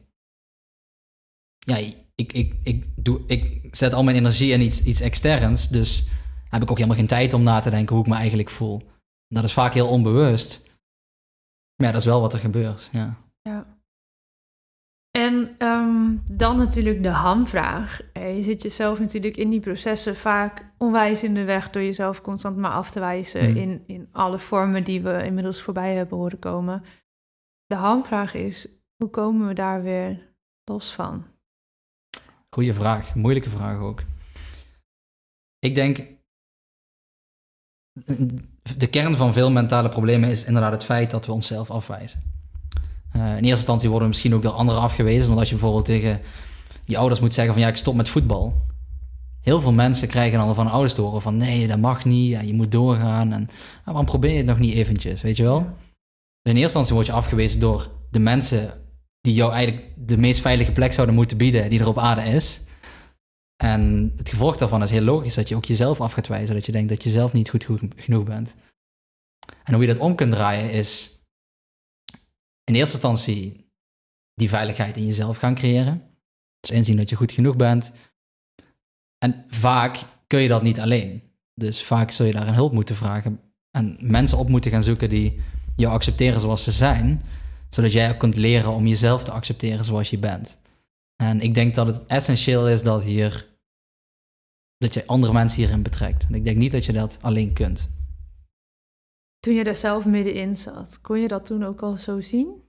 ja, 1.59 1.77
ik, 2.15 2.33
ik, 2.33 2.55
ik, 2.63 2.85
doe, 2.97 3.21
ik 3.27 3.77
zet 3.77 3.93
al 3.93 4.05
mijn 4.05 4.17
energie 4.17 4.53
in 4.53 4.61
iets, 4.61 4.83
iets 4.83 5.01
externs, 5.01 5.69
dus 5.69 6.07
heb 6.49 6.63
ik 6.63 6.71
ook 6.71 6.77
helemaal 6.77 6.99
geen 6.99 7.07
tijd 7.07 7.33
om 7.35 7.43
na 7.43 7.61
te 7.61 7.71
denken 7.71 7.95
hoe 7.95 8.05
ik 8.05 8.11
me 8.11 8.17
eigenlijk 8.17 8.51
voel. 8.51 8.83
Dat 9.29 9.45
is 9.45 9.53
vaak 9.53 9.75
heel 9.75 9.89
onbewust. 9.89 10.67
Maar 11.77 11.87
ja, 11.87 11.93
dat 11.93 12.01
is 12.01 12.07
wel 12.07 12.21
wat 12.21 12.33
er 12.33 12.39
gebeurt, 12.39 12.89
ja. 12.93 13.17
Ja. 13.43 13.77
En 15.11 15.55
ehm, 15.59 16.17
dan 16.33 16.57
natuurlijk 16.57 17.03
de 17.03 17.09
hamvraag. 17.09 18.01
Eh, 18.13 18.37
Je 18.37 18.43
zit 18.43 18.63
jezelf 18.63 18.99
natuurlijk 18.99 19.37
in 19.37 19.51
die 19.51 19.61
processen 19.61 20.17
vaak 20.17 20.65
onwijs 20.79 21.23
in 21.23 21.35
de 21.35 21.45
weg 21.45 21.71
door 21.71 21.83
jezelf 21.83 22.21
constant 22.21 22.57
maar 22.57 22.71
af 22.71 22.91
te 22.91 23.01
wijzen 23.01 23.51
Mm. 23.51 23.57
in, 23.57 23.83
in 23.87 24.09
alle 24.13 24.39
vormen 24.39 24.85
die 24.85 25.01
we 25.03 25.25
inmiddels 25.25 25.63
voorbij 25.63 25.95
hebben 25.95 26.19
horen 26.19 26.39
komen. 26.39 26.85
De 27.67 27.75
hamvraag 27.75 28.35
is, 28.35 28.69
hoe 28.97 29.11
komen 29.11 29.47
we 29.47 29.53
daar 29.55 29.83
weer 29.83 30.33
los 30.65 30.95
van? 30.95 31.27
Goeie 32.51 32.75
vraag, 32.75 33.15
moeilijke 33.15 33.51
vraag 33.51 33.79
ook. 33.79 34.03
Ik 35.59 35.75
denk, 35.75 35.99
de 38.77 38.87
kern 38.87 39.15
van 39.15 39.33
veel 39.33 39.51
mentale 39.51 39.89
problemen 39.89 40.31
is 40.31 40.45
inderdaad 40.45 40.73
het 40.73 40.85
feit 40.85 41.11
dat 41.11 41.27
we 41.27 41.33
onszelf 41.33 41.71
afwijzen. 41.71 42.23
Eh, 43.13 43.21
in 43.23 43.29
eerste 43.29 43.49
instantie 43.49 43.89
worden 43.89 44.09
we 44.09 44.15
misschien 44.15 44.35
ook 44.35 44.43
door 44.43 44.53
anderen 44.53 44.83
afgewezen. 44.83 45.27
Want 45.27 45.39
als 45.39 45.49
je 45.49 45.55
bijvoorbeeld 45.55 45.85
tegen 45.85 46.21
je 46.85 46.99
ouders 46.99 47.21
moet 47.21 47.35
zeggen 47.35 47.53
van 47.55 47.63
ja, 47.63 47.69
ik 47.69 47.77
stop 47.77 47.95
met 47.95 48.09
voetbal. 48.09 48.67
Heel 49.41 49.61
veel 49.61 49.73
mensen 49.73 50.09
krijgen 50.09 50.39
dan 50.39 50.55
van 50.55 50.71
ouders 50.71 50.95
te 50.95 51.01
horen 51.01 51.23
van 51.23 51.37
nee, 51.37 51.67
dat 51.67 51.79
mag 51.79 52.05
niet, 52.05 52.31
ja, 52.31 52.41
je 52.41 52.55
moet 52.55 52.73
doorgaan. 52.73 53.33
En 53.33 53.49
ah, 53.79 53.85
waarom 53.85 54.05
probeer 54.05 54.31
je 54.31 54.37
het 54.37 54.47
nog 54.47 54.59
niet 54.59 54.75
eventjes, 54.75 55.23
weet 55.23 55.37
je 55.37 55.43
wel? 55.43 55.59
Dus 56.43 56.53
in 56.53 56.61
eerste 56.61 56.61
instantie 56.61 56.95
word 56.95 57.07
je 57.07 57.13
afgewezen 57.13 57.61
door 57.61 57.91
de 58.11 58.19
mensen 58.19 58.73
die 59.21 59.35
jou 59.35 59.53
eigenlijk 59.53 59.87
de 59.97 60.17
meest 60.17 60.41
veilige 60.41 60.73
plek 60.73 60.93
zouden 60.93 61.15
moeten 61.15 61.37
bieden 61.37 61.71
die 61.71 61.81
er 61.81 61.89
op 61.89 61.99
aarde 61.99 62.23
is. 62.23 62.61
En 63.63 64.13
het 64.17 64.29
gevolg 64.29 64.57
daarvan 64.57 64.83
is 64.83 64.91
heel 64.91 65.03
logisch 65.03 65.35
dat 65.35 65.49
je 65.49 65.57
ook 65.57 65.65
jezelf 65.65 66.01
af 66.01 66.13
gaat 66.13 66.27
wijzen, 66.27 66.55
dat 66.55 66.67
je 66.67 66.73
denkt 66.73 66.89
dat 66.89 67.03
je 67.03 67.11
zelf 67.11 67.33
niet 67.33 67.51
goed 67.51 67.67
genoeg 67.97 68.25
bent. 68.25 68.57
En 69.65 69.75
hoe 69.75 69.83
je 69.83 69.89
dat 69.89 69.99
om 69.99 70.15
kunt 70.15 70.31
draaien 70.31 70.71
is 70.71 71.19
in 72.65 72.75
eerste 72.75 72.95
instantie 72.95 73.71
die 74.35 74.49
veiligheid 74.49 74.97
in 74.97 75.07
jezelf 75.07 75.37
gaan 75.37 75.55
creëren. 75.55 76.03
Dus 76.61 76.71
inzien 76.71 76.97
dat 76.97 77.09
je 77.09 77.17
goed 77.17 77.33
genoeg 77.33 77.57
bent. 77.57 77.93
En 79.19 79.45
vaak 79.49 79.99
kun 80.27 80.41
je 80.41 80.49
dat 80.49 80.63
niet 80.63 80.81
alleen. 80.81 81.23
Dus 81.55 81.83
vaak 81.83 82.11
zul 82.11 82.27
je 82.27 82.33
daar 82.33 82.49
een 82.49 82.55
hulp 82.55 82.73
moeten 82.73 82.97
vragen 82.97 83.41
en 83.71 83.97
mensen 84.01 84.39
op 84.39 84.49
moeten 84.49 84.71
gaan 84.71 84.83
zoeken 84.83 85.09
die 85.09 85.41
jou 85.77 85.95
accepteren 85.95 86.41
zoals 86.41 86.63
ze 86.63 86.71
zijn, 86.71 87.23
zodat 87.69 87.93
jij 87.93 88.11
ook 88.11 88.19
kunt 88.19 88.37
leren 88.37 88.73
om 88.73 88.87
jezelf 88.87 89.25
te 89.25 89.31
accepteren 89.31 89.85
zoals 89.85 90.11
je 90.11 90.19
bent. 90.19 90.59
En 91.23 91.41
ik 91.41 91.55
denk 91.55 91.75
dat 91.75 91.87
het 91.87 92.07
essentieel 92.07 92.69
is 92.69 92.83
dat 92.83 93.03
hier 93.03 93.49
dat 94.77 94.95
je 94.95 95.07
andere 95.07 95.33
mensen 95.33 95.59
hierin 95.59 95.83
betrekt. 95.83 96.27
En 96.27 96.35
ik 96.35 96.45
denk 96.45 96.57
niet 96.57 96.73
dat 96.73 96.85
je 96.85 96.93
dat 96.93 97.19
alleen 97.21 97.53
kunt. 97.53 97.89
Toen 99.41 99.55
je 99.55 99.65
er 99.65 99.77
zelf 99.77 100.07
middenin 100.07 100.57
zat, 100.57 101.01
kon 101.01 101.21
je 101.21 101.29
dat 101.29 101.47
toen 101.47 101.65
ook 101.65 101.81
al 101.81 101.99
zo 101.99 102.21
zien? 102.21 102.63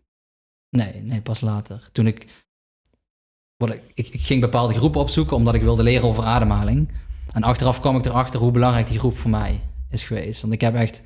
Nee, 0.70 1.02
nee, 1.02 1.22
pas 1.22 1.42
later. 1.42 1.90
Toen 1.92 2.08
ik, 2.08 2.46
ik, 3.58 3.92
ik, 3.94 4.08
ik 4.08 4.22
ging 4.22 4.42
bepaalde 4.42 4.74
groepen 4.74 5.02
opzoeken 5.02 5.36
omdat 5.36 5.54
ik 5.54 5.62
wilde 5.62 5.84
leren 5.84 6.08
over 6.08 6.24
ademhaling. 6.24 6.92
En 7.34 7.44
achteraf 7.44 7.80
kwam 7.80 7.96
ik 7.96 8.06
erachter 8.06 8.40
hoe 8.40 8.52
belangrijk 8.52 8.88
die 8.88 9.00
groep 9.00 9.18
voor 9.18 9.30
mij 9.30 9.62
is 9.90 10.04
geweest. 10.04 10.42
Want 10.42 10.54
ik 10.54 10.62
heb 10.62 10.76
echt 10.76 11.04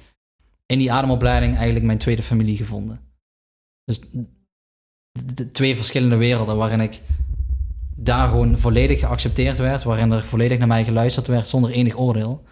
in 0.65 0.77
die 0.77 0.91
ademopleiding 0.91 1.55
eigenlijk 1.55 1.85
mijn 1.85 1.97
tweede 1.97 2.23
familie 2.23 2.57
gevonden. 2.57 2.99
Dus 3.83 3.99
de 5.33 5.47
twee 5.51 5.75
verschillende 5.75 6.15
werelden 6.15 6.57
waarin 6.57 6.79
ik 6.79 7.01
daar 7.95 8.27
gewoon 8.27 8.57
volledig 8.57 8.99
geaccepteerd 8.99 9.57
werd, 9.57 9.83
waarin 9.83 10.11
er 10.11 10.23
volledig 10.23 10.57
naar 10.57 10.67
mij 10.67 10.83
geluisterd 10.83 11.27
werd 11.27 11.47
zonder 11.47 11.71
enig 11.71 11.97
oordeel. 11.97 12.43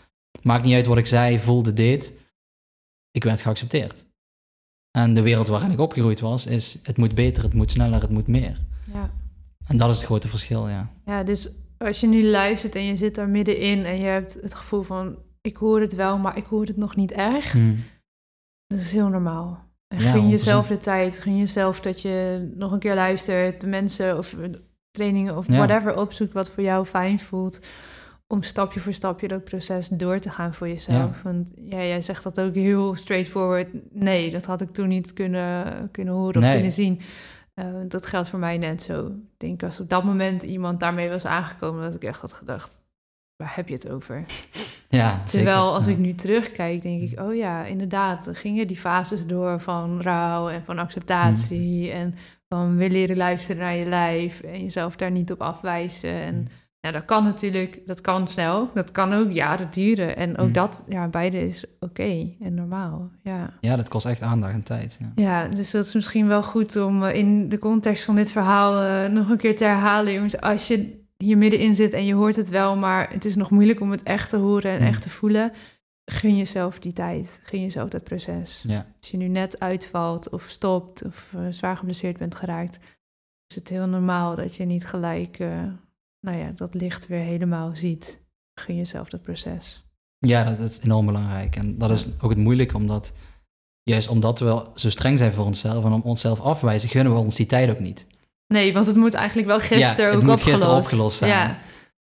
Maakt 0.41 0.63
niet 0.63 0.74
uit 0.74 0.86
wat 0.86 0.98
ik 0.98 1.06
zei, 1.06 1.39
voelde, 1.39 1.74
deed. 1.74 2.13
Ik 3.12 3.24
werd 3.24 3.41
geaccepteerd. 3.41 4.06
En 4.91 5.13
de 5.13 5.22
wereld 5.22 5.48
waarin 5.48 5.72
ik 5.72 5.80
opgegroeid 5.80 6.20
was, 6.20 6.46
is 6.46 6.80
het 6.84 6.98
moet 6.98 7.15
beter, 7.15 7.44
het 7.44 7.53
moet 7.53 7.72
sneller, 7.72 8.01
het 8.01 8.10
moet 8.10 8.27
meer. 8.27 8.58
Ja. 8.94 9.12
En 9.68 9.77
dat 9.77 9.89
is 9.89 9.96
het 9.96 10.06
grote 10.06 10.27
verschil, 10.27 10.70
ja. 10.70 10.91
Ja, 11.06 11.24
dus 11.24 11.50
als 11.77 12.00
je 12.00 12.08
nu 12.08 12.24
luistert 12.24 12.75
en 12.75 12.86
je 12.86 12.96
zit 12.96 13.15
daar 13.15 13.30
middenin 13.30 13.86
en 13.86 13.98
je 13.98 14.06
hebt 14.06 14.34
het 14.34 14.53
gevoel 14.53 14.82
van, 14.82 15.18
ik 15.41 15.58
hoor 15.58 15.82
het 15.82 15.96
wel, 15.96 16.18
maar 16.18 16.38
ik 16.38 16.46
hoor 16.46 16.65
het 16.65 16.77
nog 16.77 16.96
niet 16.96 17.12
echt. 17.12 17.53
Hmm. 17.53 17.84
Dat 18.68 18.80
is 18.80 18.91
heel 18.91 19.08
normaal. 19.08 19.71
En 19.91 20.00
gun 20.00 20.29
jezelf 20.29 20.67
de 20.67 20.77
tijd, 20.77 21.19
gun 21.19 21.38
jezelf 21.38 21.79
dat 21.79 22.01
je 22.01 22.50
nog 22.55 22.71
een 22.71 22.79
keer 22.79 22.95
luistert, 22.95 23.62
de 23.62 23.67
mensen 23.67 24.17
of 24.17 24.36
trainingen 24.91 25.38
of 25.38 25.48
whatever 25.48 25.98
opzoekt 25.98 26.33
wat 26.33 26.50
voor 26.50 26.63
jou 26.63 26.86
fijn 26.86 27.19
voelt. 27.19 27.60
Om 28.27 28.43
stapje 28.43 28.79
voor 28.79 28.93
stapje 28.93 29.27
dat 29.27 29.43
proces 29.43 29.88
door 29.88 30.19
te 30.19 30.29
gaan 30.29 30.53
voor 30.53 30.67
jezelf. 30.67 31.21
Want 31.21 31.51
ja, 31.55 31.77
jij 31.77 32.01
zegt 32.01 32.24
dat 32.24 32.41
ook 32.41 32.53
heel 32.53 32.95
straightforward. 32.95 33.67
Nee, 33.91 34.31
dat 34.31 34.45
had 34.45 34.62
ik 34.62 34.69
toen 34.69 34.88
niet 34.88 35.13
kunnen, 35.13 35.89
kunnen 35.91 36.13
horen 36.13 36.41
of 36.43 36.51
kunnen 36.51 36.71
zien. 36.71 37.01
Uh, 37.55 37.65
dat 37.88 38.05
geldt 38.05 38.29
voor 38.29 38.39
mij 38.39 38.57
net 38.57 38.81
zo. 38.81 39.05
Ik 39.07 39.13
denk 39.38 39.63
als 39.63 39.79
op 39.79 39.89
dat 39.89 40.03
moment 40.03 40.43
iemand 40.43 40.79
daarmee 40.79 41.10
was 41.10 41.25
aangekomen, 41.25 41.83
dat 41.83 41.95
ik 41.95 42.03
echt 42.03 42.21
had 42.21 42.33
gedacht: 42.33 42.83
waar 43.36 43.55
heb 43.55 43.67
je 43.67 43.74
het 43.74 43.89
over? 43.89 44.25
Ja, 44.91 45.21
Terwijl 45.24 45.74
als 45.74 45.88
ik 45.88 45.98
nu 45.98 46.15
terugkijk, 46.15 46.81
denk 46.81 47.01
ik: 47.01 47.19
oh 47.19 47.36
ja, 47.36 47.65
inderdaad, 47.65 48.29
gingen 48.31 48.67
die 48.67 48.77
fases 48.77 49.25
door 49.25 49.60
van 49.60 50.01
rouw 50.01 50.50
en 50.50 50.65
van 50.65 50.79
acceptatie. 50.79 51.86
Mm. 51.86 52.00
En 52.00 52.15
van 52.48 52.77
weer 52.77 52.89
leren 52.89 53.17
luisteren 53.17 53.62
naar 53.62 53.75
je 53.75 53.86
lijf 53.86 54.39
en 54.39 54.62
jezelf 54.62 54.95
daar 54.95 55.12
niet 55.12 55.31
op 55.31 55.41
afwijzen. 55.41 56.13
En 56.13 56.36
mm. 56.36 56.48
ja, 56.79 56.91
dat 56.91 57.05
kan 57.05 57.24
natuurlijk, 57.24 57.79
dat 57.86 58.01
kan 58.01 58.27
snel. 58.27 58.69
Dat 58.74 58.91
kan 58.91 59.13
ook 59.13 59.31
jaren 59.31 59.67
duren. 59.71 60.15
En 60.15 60.38
ook 60.38 60.48
mm. 60.48 60.53
dat, 60.53 60.83
ja, 60.89 61.07
beide 61.07 61.48
is 61.48 61.65
oké 61.79 62.33
en 62.39 62.53
normaal. 62.53 63.10
Ja. 63.24 63.53
ja, 63.62 63.75
dat 63.75 63.89
kost 63.89 64.05
echt 64.05 64.21
aandacht 64.21 64.53
en 64.53 64.63
tijd. 64.63 65.00
Ja. 65.00 65.12
ja, 65.15 65.48
dus 65.48 65.71
dat 65.71 65.86
is 65.86 65.93
misschien 65.93 66.27
wel 66.27 66.43
goed 66.43 66.75
om 66.75 67.03
eh, 67.03 67.15
in 67.15 67.50
de 67.50 67.60
context 67.60 68.03
van 68.03 68.15
dit 68.15 68.31
verhaal 68.31 68.83
uh, 68.83 69.12
nog 69.12 69.29
een 69.29 69.38
keer 69.38 69.55
te 69.55 69.63
herhalen, 69.63 70.13
jongens. 70.13 70.41
Als 70.41 70.67
je 70.67 71.00
hier 71.22 71.38
middenin 71.38 71.75
zit 71.75 71.94
en 71.94 72.06
je 72.06 72.13
hoort 72.13 72.36
het 72.36 72.50
wel, 72.50 72.75
maar 72.75 73.12
het 73.12 73.25
is 73.25 73.36
nog 73.36 73.50
moeilijk 73.50 73.80
om 73.80 73.92
het 73.92 74.04
echt 74.04 74.30
te 74.30 74.38
horen 74.38 74.72
en 74.72 74.82
mm. 74.82 74.88
echt 74.88 75.01
te 75.01 75.10
voelen 75.10 75.51
gun 76.12 76.38
jezelf 76.38 76.80
die 76.80 76.94
tijd. 76.94 77.42
Gun 77.44 77.62
jezelf 77.62 77.90
dat 77.90 78.04
proces. 78.04 78.63
Ja. 78.68 78.86
Als 79.00 79.12
je 79.12 79.18
nu 79.18 79.28
net 79.28 79.60
uitvalt 79.60 80.30
of 80.30 80.44
stopt 80.48 81.06
of 81.06 81.34
uh, 81.36 81.42
zwaar 81.50 81.78
geblesseerd 81.78 82.18
bent 82.18 82.36
geraakt, 82.36 82.80
is 83.48 83.56
het 83.56 83.70
heel 83.70 83.88
normaal 83.88 84.36
dat 84.36 84.56
je 84.56 84.66
niet 84.66 84.86
gelijk 84.86 85.40
uh, 85.40 85.63
nou 86.20 86.38
ja, 86.38 86.51
dat 86.56 86.74
licht 86.74 87.08
weer 87.08 87.20
helemaal 87.20 87.75
ziet. 87.75 88.20
Gun 88.60 88.75
jezelf 88.75 89.10
dat 89.10 89.22
proces. 89.22 89.84
Ja, 90.18 90.44
dat 90.44 90.70
is 90.70 90.80
enorm 90.80 91.06
belangrijk. 91.06 91.56
En 91.56 91.78
dat 91.78 91.90
is 91.90 92.08
ook 92.22 92.30
het 92.30 92.40
moeilijke, 92.40 92.75
omdat 92.75 93.13
juist 93.84 94.10
omdat 94.10 94.40
we 94.40 94.46
wel 94.46 94.72
zo 94.75 94.90
streng 94.90 95.18
zijn 95.18 95.32
voor 95.32 95.46
onszelf 95.46 95.86
en 95.86 95.92
om 95.92 96.01
onszelf 96.01 96.40
afwijzen, 96.40 96.90
gunnen 96.90 97.13
we 97.13 97.20
ons 97.20 97.36
die 97.36 97.46
tijd 97.46 97.70
ook 97.70 97.80
niet. 97.80 98.08
Nee, 98.51 98.74
want 98.74 98.88
het 98.88 98.96
moet 98.96 99.13
eigenlijk 99.13 99.48
wel 99.48 99.60
gisteren 99.60 100.12
ja, 100.12 100.17
ook 100.17 100.24
moet 100.24 100.41
gisteren 100.41 100.75
opgelost 100.75 101.17
zijn. 101.17 101.31
Ja. 101.31 101.58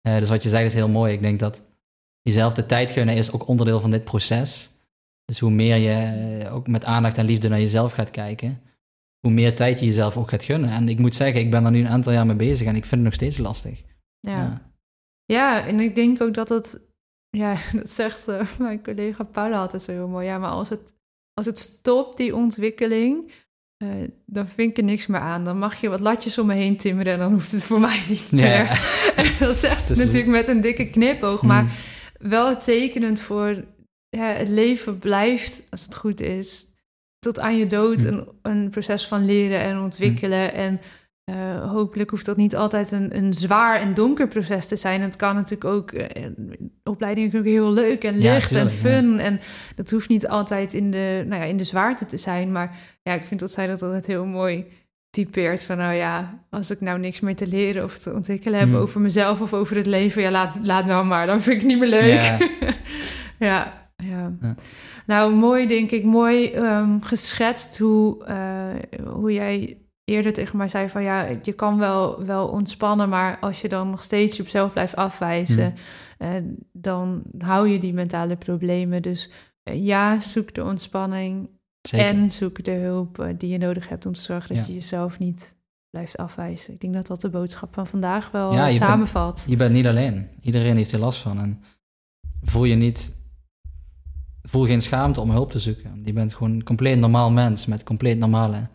Uh, 0.08 0.18
dus 0.18 0.28
wat 0.28 0.42
je 0.42 0.48
zei 0.48 0.64
is 0.64 0.74
heel 0.74 0.88
mooi. 0.88 1.12
Ik 1.12 1.20
denk 1.20 1.38
dat 1.38 1.62
jezelf 2.22 2.52
de 2.52 2.66
tijd 2.66 2.90
gunnen 2.90 3.16
is 3.16 3.32
ook 3.32 3.48
onderdeel 3.48 3.80
van 3.80 3.90
dit 3.90 4.04
proces. 4.04 4.70
Dus 5.24 5.38
hoe 5.38 5.50
meer 5.50 5.76
je 5.76 5.92
eh, 6.44 6.54
ook 6.54 6.66
met 6.66 6.84
aandacht 6.84 7.18
en 7.18 7.26
liefde 7.26 7.48
naar 7.48 7.60
jezelf 7.60 7.92
gaat 7.92 8.10
kijken, 8.10 8.62
hoe 9.20 9.30
meer 9.30 9.54
tijd 9.54 9.78
je 9.78 9.86
jezelf 9.86 10.16
ook 10.16 10.28
gaat 10.28 10.42
gunnen. 10.42 10.70
En 10.70 10.88
ik 10.88 10.98
moet 10.98 11.14
zeggen, 11.14 11.40
ik 11.40 11.50
ben 11.50 11.64
er 11.64 11.70
nu 11.70 11.80
een 11.80 11.88
aantal 11.88 12.12
jaar 12.12 12.26
mee 12.26 12.36
bezig 12.36 12.66
en 12.66 12.76
ik 12.76 12.84
vind 12.84 12.90
het 12.90 13.00
nog 13.00 13.14
steeds 13.14 13.38
lastig. 13.38 13.82
Ja, 14.20 14.72
ja. 15.24 15.66
en 15.66 15.80
ik 15.80 15.94
denk 15.94 16.22
ook 16.22 16.34
dat 16.34 16.48
het, 16.48 16.80
ja, 17.30 17.56
dat 17.72 17.90
zegt 17.90 18.28
uh, 18.28 18.58
mijn 18.58 18.82
collega 18.82 19.24
Paula 19.24 19.60
altijd 19.60 19.82
zo 19.82 19.92
heel 19.92 20.08
mooi. 20.08 20.26
Ja, 20.26 20.38
maar 20.38 20.50
als 20.50 20.68
het, 20.68 20.94
als 21.34 21.46
het 21.46 21.58
stopt, 21.58 22.16
die 22.16 22.36
ontwikkeling, 22.36 23.32
uh, 23.82 23.88
dan 24.26 24.48
vind 24.48 24.70
ik 24.70 24.76
er 24.76 24.84
niks 24.84 25.06
meer 25.06 25.20
aan. 25.20 25.44
Dan 25.44 25.58
mag 25.58 25.80
je 25.80 25.88
wat 25.88 26.00
latjes 26.00 26.38
om 26.38 26.46
me 26.46 26.54
heen 26.54 26.76
timmeren 26.76 27.12
en 27.12 27.18
dan 27.18 27.32
hoeft 27.32 27.52
het 27.52 27.62
voor 27.62 27.80
mij 27.80 28.00
niet 28.08 28.32
meer. 28.40 28.80
en 29.16 29.26
dat 29.46 29.58
zegt 29.58 29.84
ze 29.84 29.96
natuurlijk 29.96 30.26
met 30.26 30.48
een 30.48 30.60
dikke 30.60 30.90
knipoog, 30.90 31.42
maar... 31.42 31.60
Hmm 31.60 31.70
wel 32.22 32.56
tekenend 32.56 33.20
voor 33.20 33.64
ja, 34.08 34.32
het 34.32 34.48
leven 34.48 34.98
blijft, 34.98 35.62
als 35.70 35.82
het 35.82 35.94
goed 35.94 36.20
is, 36.20 36.66
tot 37.18 37.40
aan 37.40 37.56
je 37.56 37.66
dood 37.66 38.00
hm. 38.00 38.06
een, 38.06 38.28
een 38.42 38.70
proces 38.70 39.06
van 39.06 39.24
leren 39.24 39.60
en 39.60 39.78
ontwikkelen. 39.78 40.50
Hm. 40.50 40.56
En 40.56 40.80
uh, 41.32 41.70
hopelijk 41.70 42.10
hoeft 42.10 42.26
dat 42.26 42.36
niet 42.36 42.56
altijd 42.56 42.92
een, 42.92 43.16
een 43.16 43.34
zwaar 43.34 43.80
en 43.80 43.94
donker 43.94 44.28
proces 44.28 44.66
te 44.66 44.76
zijn. 44.76 45.00
Het 45.00 45.16
kan 45.16 45.34
natuurlijk 45.34 45.64
ook, 45.64 45.92
uh, 45.92 46.04
opleidingen 46.84 47.30
kunnen 47.30 47.48
ook 47.48 47.54
heel 47.54 47.72
leuk 47.72 48.04
en 48.04 48.18
licht 48.18 48.52
en 48.52 48.70
fun. 48.70 49.18
En 49.18 49.40
dat 49.74 49.90
hoeft 49.90 50.08
niet 50.08 50.28
altijd 50.28 50.74
in 50.74 50.90
de, 50.90 51.24
nou 51.26 51.42
ja, 51.42 51.48
in 51.48 51.56
de 51.56 51.64
zwaarte 51.64 52.06
te 52.06 52.18
zijn. 52.18 52.52
Maar 52.52 52.78
ja, 53.02 53.12
ik 53.12 53.26
vind 53.26 53.40
dat 53.40 53.52
zij 53.52 53.66
dat 53.66 53.82
altijd 53.82 54.06
heel 54.06 54.24
mooi 54.24 54.66
typeert 55.10 55.64
van 55.64 55.76
nou 55.76 55.94
ja, 55.94 56.38
als 56.50 56.70
ik 56.70 56.80
nou 56.80 56.98
niks 56.98 57.20
meer 57.20 57.36
te 57.36 57.46
leren 57.46 57.84
of 57.84 57.98
te 57.98 58.12
ontwikkelen 58.12 58.58
heb 58.58 58.68
hmm. 58.68 58.76
over 58.76 59.00
mezelf 59.00 59.40
of 59.40 59.52
over 59.52 59.76
het 59.76 59.86
leven, 59.86 60.22
ja, 60.22 60.30
laat, 60.30 60.58
laat 60.62 60.86
dan 60.86 61.06
maar. 61.06 61.26
Dan 61.26 61.40
vind 61.40 61.54
ik 61.54 61.62
het 61.62 61.70
niet 61.70 61.78
meer 61.78 61.88
leuk. 61.88 62.12
Ja, 62.12 62.38
ja, 63.48 63.90
ja. 63.96 64.32
Nou, 65.06 65.34
mooi 65.34 65.66
denk 65.66 65.90
ik, 65.90 66.04
mooi 66.04 66.56
um, 66.56 67.02
geschetst 67.02 67.78
hoe, 67.78 68.26
uh, 68.28 69.04
hoe 69.12 69.32
jij 69.32 69.81
eerder 70.04 70.32
tegen 70.32 70.56
mij 70.56 70.68
zei 70.68 70.88
van 70.88 71.02
ja, 71.02 71.28
je 71.42 71.52
kan 71.52 71.78
wel, 71.78 72.24
wel 72.24 72.48
ontspannen, 72.48 73.08
maar 73.08 73.38
als 73.40 73.60
je 73.60 73.68
dan 73.68 73.90
nog 73.90 74.02
steeds 74.02 74.36
je 74.36 74.42
op 74.42 74.48
zelf 74.48 74.72
blijft 74.72 74.96
afwijzen, 74.96 75.74
hmm. 76.18 76.28
uh, 76.28 76.52
dan 76.72 77.22
hou 77.38 77.68
je 77.68 77.78
die 77.78 77.94
mentale 77.94 78.36
problemen. 78.36 79.02
Dus 79.02 79.30
uh, 79.64 79.84
ja, 79.84 80.20
zoek 80.20 80.54
de 80.54 80.64
ontspanning, 80.64 81.48
en 81.90 82.30
zoek 82.30 82.64
de 82.64 82.70
hulp 82.70 83.18
eh, 83.18 83.28
die 83.38 83.48
je 83.48 83.58
nodig 83.58 83.88
hebt 83.88 84.06
om 84.06 84.12
te 84.12 84.20
zorgen 84.20 84.56
dat 84.56 84.66
je 84.66 84.72
jezelf 84.72 85.18
niet 85.18 85.56
blijft 85.90 86.16
afwijzen. 86.16 86.72
Ik 86.72 86.80
denk 86.80 86.94
dat 86.94 87.06
dat 87.06 87.20
de 87.20 87.30
boodschap 87.30 87.74
van 87.74 87.86
vandaag 87.86 88.30
wel 88.30 88.52
ja, 88.52 88.66
je 88.66 88.76
samenvat. 88.76 89.34
Bent, 89.34 89.46
je 89.48 89.56
bent 89.56 89.72
niet 89.72 89.86
alleen. 89.86 90.28
Iedereen 90.40 90.76
heeft 90.76 90.92
er 90.92 90.98
last 90.98 91.20
van. 91.20 91.38
En 91.38 91.62
voel 92.42 92.64
je 92.64 92.74
niet. 92.74 93.20
Voel 94.42 94.66
geen 94.66 94.80
schaamte 94.80 95.20
om 95.20 95.30
hulp 95.30 95.50
te 95.50 95.58
zoeken. 95.58 96.00
Je 96.04 96.12
bent 96.12 96.34
gewoon 96.34 96.52
een 96.52 96.62
compleet 96.62 96.98
normaal 96.98 97.30
mens 97.30 97.66
met 97.66 97.82
compleet 97.82 98.18
normale 98.18 98.68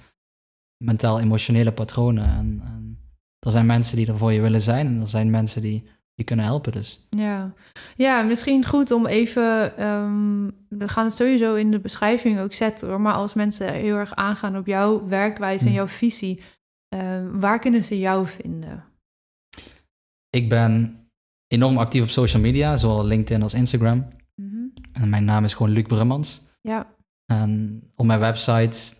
mentaal-emotionele 0.77 1.71
patronen. 1.71 2.23
En, 2.29 2.61
en, 2.65 2.99
er 3.39 3.51
zijn 3.51 3.65
mensen 3.65 3.97
die 3.97 4.07
er 4.07 4.17
voor 4.17 4.33
je 4.33 4.41
willen 4.41 4.61
zijn 4.61 4.87
en 4.87 4.99
er 5.01 5.07
zijn 5.07 5.29
mensen 5.29 5.61
die 5.61 5.87
je 6.13 6.23
kunnen 6.23 6.45
helpen. 6.45 6.71
Dus. 6.71 7.07
Ja. 7.09 7.53
ja, 7.95 8.21
misschien 8.21 8.65
goed 8.65 8.91
om 8.91 9.05
even. 9.05 9.77
ehm, 9.77 10.45
we 10.69 10.87
gaan 10.87 11.05
het 11.05 11.13
sowieso 11.15 11.55
in 11.55 11.71
de 11.71 11.79
beschrijving 11.79 12.39
ook 12.39 12.53
zetten 12.53 12.87
hoor. 12.87 13.01
Maar 13.01 13.13
als 13.13 13.33
mensen 13.33 13.73
heel 13.73 13.95
erg 13.95 14.15
aangaan 14.15 14.57
op 14.57 14.65
jouw 14.67 15.07
werkwijze 15.07 15.63
en 15.65 15.69
Hm. 15.71 15.75
jouw 15.75 15.87
visie, 15.87 16.41
ehm, 16.89 17.39
waar 17.39 17.59
kunnen 17.59 17.83
ze 17.83 17.99
jou 17.99 18.27
vinden? 18.27 18.83
Ik 20.29 20.49
ben 20.49 20.99
enorm 21.47 21.77
actief 21.77 22.03
op 22.03 22.09
social 22.09 22.41
media, 22.41 22.75
zowel 22.77 23.05
LinkedIn 23.05 23.41
als 23.41 23.53
Instagram. 23.53 24.07
Mhm. 24.35 24.55
En 24.93 25.09
mijn 25.09 25.25
naam 25.25 25.43
is 25.43 25.53
gewoon 25.53 25.71
Luc 25.71 25.83
Brummans. 25.85 26.41
Ja, 26.61 26.95
En 27.25 27.83
op 27.95 28.05
mijn 28.05 28.19
website 28.19 28.95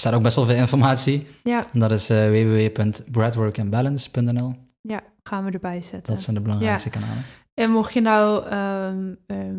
staat 0.00 0.14
ook 0.14 0.22
best 0.22 0.36
wel 0.36 0.44
veel 0.44 0.54
informatie. 0.56 1.26
ja, 1.44 1.64
En 1.72 1.80
dat 1.80 1.90
is 1.90 2.10
eh 2.10 2.26
www.breadworkandbalance.nl. 2.28 4.54
ja, 4.80 5.00
gaan 5.22 5.44
we 5.44 5.50
erbij 5.50 5.82
zetten. 5.82 6.14
Dat 6.14 6.22
zijn 6.22 6.36
de 6.36 6.42
belangrijkste 6.42 6.90
kanalen. 6.90 7.22
En 7.54 7.70
mocht 7.70 7.92
je 7.92 8.00
nou 8.00 8.46
ehm, 8.46 9.14
ehm, 9.26 9.54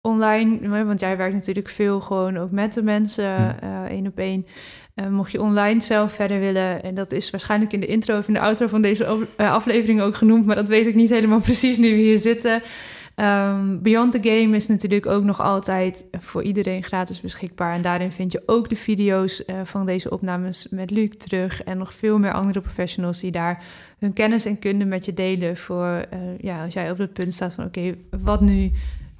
online, 0.00 0.84
want 0.84 1.00
jij 1.00 1.16
werkt 1.16 1.34
natuurlijk 1.34 1.68
veel 1.68 2.00
gewoon 2.00 2.36
ook 2.36 2.50
met 2.50 2.72
de 2.74 2.82
mensen, 2.82 3.24
Ja. 3.24 3.56
eh, 3.60 3.82
één 3.82 4.06
op 4.06 4.18
één. 4.18 4.46
Eh, 4.94 5.06
mocht 5.08 5.32
je 5.32 5.40
online 5.42 5.80
zelf 5.80 6.12
verder 6.12 6.40
willen, 6.40 6.82
en 6.82 6.94
dat 6.94 7.12
is 7.12 7.30
waarschijnlijk 7.30 7.72
in 7.72 7.80
de 7.80 7.86
intro 7.86 8.18
of 8.18 8.26
in 8.28 8.34
de 8.34 8.40
outro 8.40 8.66
van 8.66 8.82
deze 8.82 9.06
af- 9.06 9.36
aflevering 9.36 10.00
ook 10.00 10.16
genoemd, 10.16 10.46
maar 10.46 10.56
dat 10.56 10.68
weet 10.68 10.86
ik 10.86 10.94
niet 10.94 11.10
helemaal 11.10 11.40
precies 11.50 11.76
nu 11.78 11.90
we 11.90 11.96
hier 12.02 12.18
zitten. 12.18 12.62
Ehm, 13.14 13.78
Beyond 13.82 14.12
the 14.12 14.18
Game 14.22 14.56
is 14.56 14.66
natuurlijk 14.66 15.06
ook 15.06 15.24
nog 15.24 15.40
altijd 15.40 16.04
voor 16.18 16.42
iedereen 16.42 16.82
gratis 16.82 17.20
beschikbaar. 17.20 17.74
En 17.74 17.82
daarin 17.82 18.12
vind 18.12 18.32
je 18.32 18.42
ook 18.46 18.68
de 18.68 18.76
video's 18.76 19.44
eh, 19.44 19.56
van 19.64 19.86
deze 19.86 20.10
opnames 20.10 20.66
met 20.70 20.90
Luc 20.90 21.10
terug. 21.16 21.62
En 21.62 21.78
nog 21.78 21.94
veel 21.94 22.18
meer 22.18 22.32
andere 22.32 22.60
professionals 22.60 23.20
die 23.20 23.30
daar 23.30 23.64
hun 23.98 24.12
kennis 24.12 24.44
en 24.44 24.58
kunde 24.58 24.84
met 24.84 25.04
je 25.04 25.14
delen. 25.14 25.56
Voor 25.56 25.86
eh, 26.10 26.18
ja, 26.40 26.64
als 26.64 26.74
jij 26.74 26.90
op 26.90 26.96
dat 26.96 27.12
punt 27.12 27.34
staat 27.34 27.52
van: 27.52 27.64
oké, 27.64 27.94
wat 28.22 28.40
nu? 28.40 28.70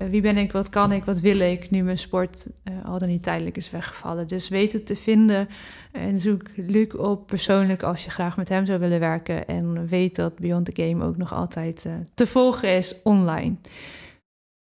Eh, 0.02 0.10
wie 0.10 0.20
ben 0.20 0.36
ik? 0.36 0.52
Wat 0.52 0.68
kan 0.68 0.92
ik? 0.92 1.04
Wat 1.04 1.20
wil 1.20 1.38
ik? 1.38 1.70
Nu 1.70 1.82
mijn 1.82 1.98
sport 1.98 2.46
eh, 2.64 2.74
al 2.84 2.98
dan 2.98 3.08
niet 3.08 3.22
tijdelijk 3.22 3.56
is 3.56 3.70
weggevallen. 3.70 4.28
Dus 4.28 4.48
weet 4.48 4.72
het 4.72 4.86
te 4.86 4.96
vinden. 4.96 5.48
En 5.92 6.18
zoek 6.18 6.42
Luc 6.56 6.94
op 6.94 7.26
persoonlijk 7.26 7.82
als 7.82 8.04
je 8.04 8.10
graag 8.10 8.36
met 8.36 8.48
hem 8.48 8.66
zou 8.66 8.78
willen 8.78 9.00
werken. 9.00 9.46
En 9.46 9.86
weet 9.86 10.16
dat 10.16 10.38
Beyond 10.38 10.74
the 10.74 10.82
Game 10.82 11.04
ook 11.04 11.16
nog 11.16 11.32
altijd 11.32 11.84
eh, 11.84 11.92
te 12.14 12.26
volgen 12.26 12.68
is 12.68 13.02
online. 13.02 13.54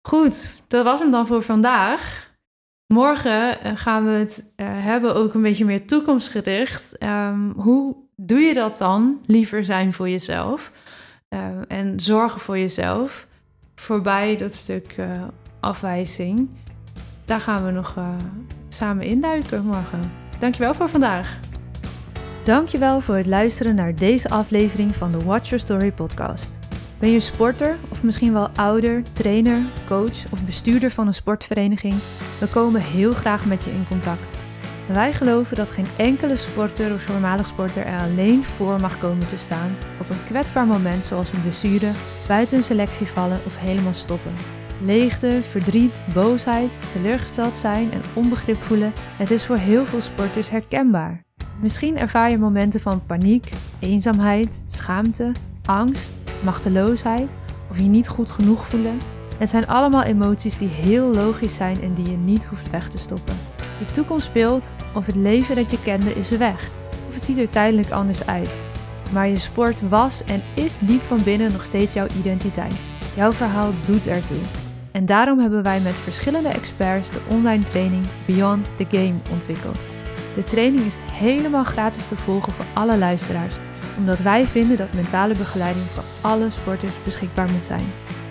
Goed, 0.07 0.49
dat 0.67 0.83
was 0.83 0.99
hem 0.99 1.11
dan 1.11 1.27
voor 1.27 1.41
vandaag. 1.41 2.25
Morgen 2.93 3.77
gaan 3.77 4.03
we 4.03 4.09
het 4.09 4.51
hebben 4.61 5.15
ook 5.15 5.33
een 5.33 5.41
beetje 5.41 5.65
meer 5.65 5.87
toekomstgericht. 5.87 6.97
Ehm, 6.97 7.49
hoe 7.49 7.95
doe 8.15 8.39
je 8.39 8.53
dat 8.53 8.77
dan? 8.77 9.21
Liever 9.25 9.65
zijn 9.65 9.93
voor 9.93 10.09
jezelf 10.09 10.71
en 11.67 11.99
zorgen 11.99 12.41
voor 12.41 12.57
jezelf. 12.57 13.26
Voorbij 13.79 14.37
dat 14.37 14.53
stuk 14.53 14.93
eh, 14.97 15.23
afwijzing. 15.59 16.49
Daar 17.25 17.41
gaan 17.41 17.65
we 17.65 17.71
nog 17.71 17.97
eh, 17.97 18.09
samen 18.69 19.05
induiken 19.05 19.65
morgen. 19.65 20.11
Dankjewel 20.39 20.73
voor 20.73 20.89
vandaag. 20.89 21.39
Dankjewel 22.43 22.99
voor 23.01 23.15
het 23.15 23.25
luisteren 23.25 23.75
naar 23.75 23.95
deze 23.95 24.29
aflevering 24.29 24.95
van 24.95 25.11
de 25.11 25.23
Watch 25.23 25.49
Your 25.49 25.63
Story 25.63 25.91
podcast. 25.91 26.59
Ben 26.99 27.11
je 27.11 27.19
sporter 27.19 27.77
of 27.89 28.03
misschien 28.03 28.33
wel 28.33 28.49
ouder, 28.49 29.03
trainer, 29.13 29.61
coach 29.85 30.31
of 30.31 30.43
bestuurder 30.45 30.91
van 30.91 31.07
een 31.07 31.13
sportvereniging? 31.13 31.95
We 32.39 32.47
komen 32.47 32.81
heel 32.81 33.13
graag 33.13 33.45
met 33.45 33.63
je 33.63 33.71
in 33.71 33.85
contact. 33.87 34.46
Wij 34.87 35.13
geloven 35.13 35.55
dat 35.55 35.71
geen 35.71 35.87
enkele 35.97 36.35
sporter 36.35 36.93
of 36.93 37.01
voormalig 37.01 37.47
sporter 37.47 37.85
er 37.85 37.99
alleen 37.99 38.43
voor 38.43 38.79
mag 38.79 38.99
komen 38.99 39.27
te 39.27 39.37
staan 39.37 39.75
op 39.99 40.09
een 40.09 40.23
kwetsbaar 40.25 40.65
moment 40.65 41.05
zoals 41.05 41.31
een 41.31 41.41
blessure, 41.41 41.91
buiten 42.27 42.57
een 42.57 42.63
selectie 42.63 43.07
vallen 43.07 43.39
of 43.45 43.57
helemaal 43.59 43.93
stoppen. 43.93 44.31
Leegte, 44.85 45.39
verdriet, 45.49 46.03
boosheid, 46.13 46.71
teleurgesteld 46.91 47.57
zijn 47.57 47.91
en 47.91 48.01
onbegrip 48.13 48.57
voelen, 48.61 48.93
het 49.17 49.31
is 49.31 49.45
voor 49.45 49.57
heel 49.57 49.85
veel 49.85 50.01
sporters 50.01 50.49
herkenbaar. 50.49 51.23
Misschien 51.61 51.97
ervaar 51.97 52.29
je 52.29 52.37
momenten 52.37 52.79
van 52.79 53.05
paniek, 53.05 53.51
eenzaamheid, 53.79 54.63
schaamte, 54.67 55.31
angst, 55.65 56.23
machteloosheid 56.43 57.37
of 57.69 57.77
je 57.77 57.83
niet 57.83 58.07
goed 58.07 58.29
genoeg 58.29 58.65
voelen. 58.65 58.97
Het 59.37 59.49
zijn 59.49 59.67
allemaal 59.67 60.03
emoties 60.03 60.57
die 60.57 60.67
heel 60.67 61.13
logisch 61.13 61.55
zijn 61.55 61.81
en 61.81 61.93
die 61.93 62.09
je 62.09 62.17
niet 62.17 62.45
hoeft 62.45 62.69
weg 62.69 62.89
te 62.89 62.97
stoppen. 62.97 63.35
De 63.79 63.91
toekomst 63.91 64.25
speelt 64.25 64.75
of 64.93 65.05
het 65.05 65.15
leven 65.15 65.55
dat 65.55 65.71
je 65.71 65.81
kende 65.81 66.13
is 66.13 66.29
weg, 66.29 66.69
of 67.07 67.13
het 67.13 67.23
ziet 67.23 67.37
er 67.37 67.49
tijdelijk 67.49 67.91
anders 67.91 68.25
uit. 68.25 68.65
Maar 69.11 69.27
je 69.27 69.39
sport 69.39 69.89
was 69.89 70.23
en 70.23 70.43
is 70.53 70.77
diep 70.81 71.01
van 71.01 71.23
binnen 71.23 71.51
nog 71.51 71.65
steeds 71.65 71.93
jouw 71.93 72.07
identiteit. 72.19 72.75
Jouw 73.15 73.31
verhaal 73.31 73.71
doet 73.85 74.07
ertoe. 74.07 74.37
En 74.91 75.05
daarom 75.05 75.39
hebben 75.39 75.63
wij 75.63 75.79
met 75.79 75.99
verschillende 75.99 76.49
experts 76.49 77.09
de 77.09 77.19
online 77.27 77.63
training 77.63 78.05
Beyond 78.25 78.65
the 78.77 78.85
Game 78.89 79.15
ontwikkeld. 79.31 79.89
De 80.35 80.43
training 80.43 80.85
is 80.85 80.95
helemaal 81.11 81.63
gratis 81.63 82.07
te 82.07 82.15
volgen 82.15 82.53
voor 82.53 82.65
alle 82.73 82.97
luisteraars, 82.97 83.55
omdat 83.97 84.19
wij 84.19 84.43
vinden 84.43 84.77
dat 84.77 84.93
mentale 84.93 85.33
begeleiding 85.35 85.85
voor 85.93 86.03
alle 86.21 86.49
sporters 86.49 87.03
beschikbaar 87.03 87.49
moet 87.51 87.65
zijn. 87.65 87.85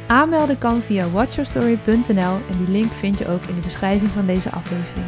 Aanmelden 0.07 0.59
kan 0.59 0.81
via 0.81 1.11
watchyourstory.nl 1.11 2.37
en 2.51 2.57
die 2.59 2.71
link 2.71 2.93
vind 2.93 3.19
je 3.19 3.29
ook 3.29 3.43
in 3.43 3.55
de 3.55 3.61
beschrijving 3.61 4.11
van 4.11 4.27
deze 4.27 4.51
aflevering. 4.51 5.07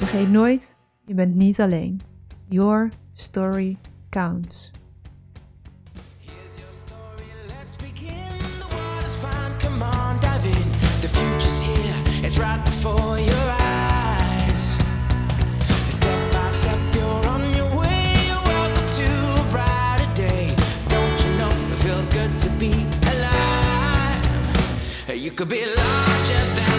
Vergeet 0.00 0.30
nooit, 0.30 0.76
je 1.06 1.14
bent 1.14 1.34
niet 1.34 1.60
alleen. 1.60 2.00
Your 2.48 2.88
story 3.12 3.78
counts. 4.08 4.70
It's 12.22 12.38
right 12.38 12.64
before 12.64 13.18
your 13.18 13.50
eyes. 13.60 14.76
Step 15.88 16.32
by 16.32 16.50
step, 16.50 16.78
you're 16.94 17.26
on 17.26 17.54
your 17.54 17.78
way. 17.80 18.14
You're 18.26 18.44
welcome 18.44 18.86
to 18.86 19.40
a 19.40 19.44
brighter 19.50 20.14
day. 20.14 20.54
Don't 20.88 21.24
you 21.24 21.32
know 21.38 21.72
it 21.72 21.78
feels 21.78 22.08
good 22.08 22.38
to 22.38 22.48
be 22.58 22.72
alive? 23.12 24.24
You 25.14 25.30
could 25.32 25.48
be 25.48 25.64
larger 25.64 26.44
than 26.54 26.69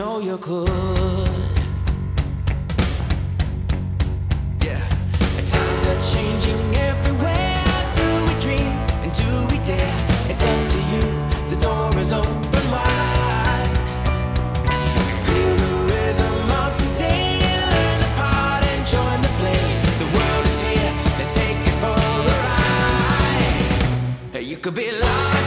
know 0.00 0.18
you 0.18 0.38
could. 0.38 0.68
Yeah, 4.64 4.82
times 5.52 5.82
are 5.90 6.00
changing 6.12 6.62
everywhere. 6.90 7.60
Do 7.98 8.06
we 8.26 8.34
dream 8.44 8.72
and 9.04 9.12
do 9.12 9.30
we 9.50 9.58
dare? 9.70 9.98
It's 10.30 10.42
up 10.52 10.60
to 10.72 10.78
you. 10.92 11.04
The 11.52 11.58
door 11.66 11.90
is 12.04 12.12
open 12.14 12.64
wide. 12.74 13.76
Feel 15.24 15.54
the 15.64 15.72
rhythm 15.90 16.38
of 16.62 16.70
today. 16.84 17.28
Learn 17.72 18.00
part 18.20 18.62
and 18.72 18.82
join 18.94 19.18
the 19.26 19.32
play. 19.40 19.64
The 20.02 20.08
world 20.16 20.44
is 20.52 20.60
here. 20.68 20.92
Let's 21.18 21.34
take 21.42 21.60
it 21.70 21.76
for 21.82 21.94
a 22.10 22.12
ride. 22.32 24.44
You 24.50 24.56
could 24.56 24.74
be 24.74 24.88
larger 25.02 25.39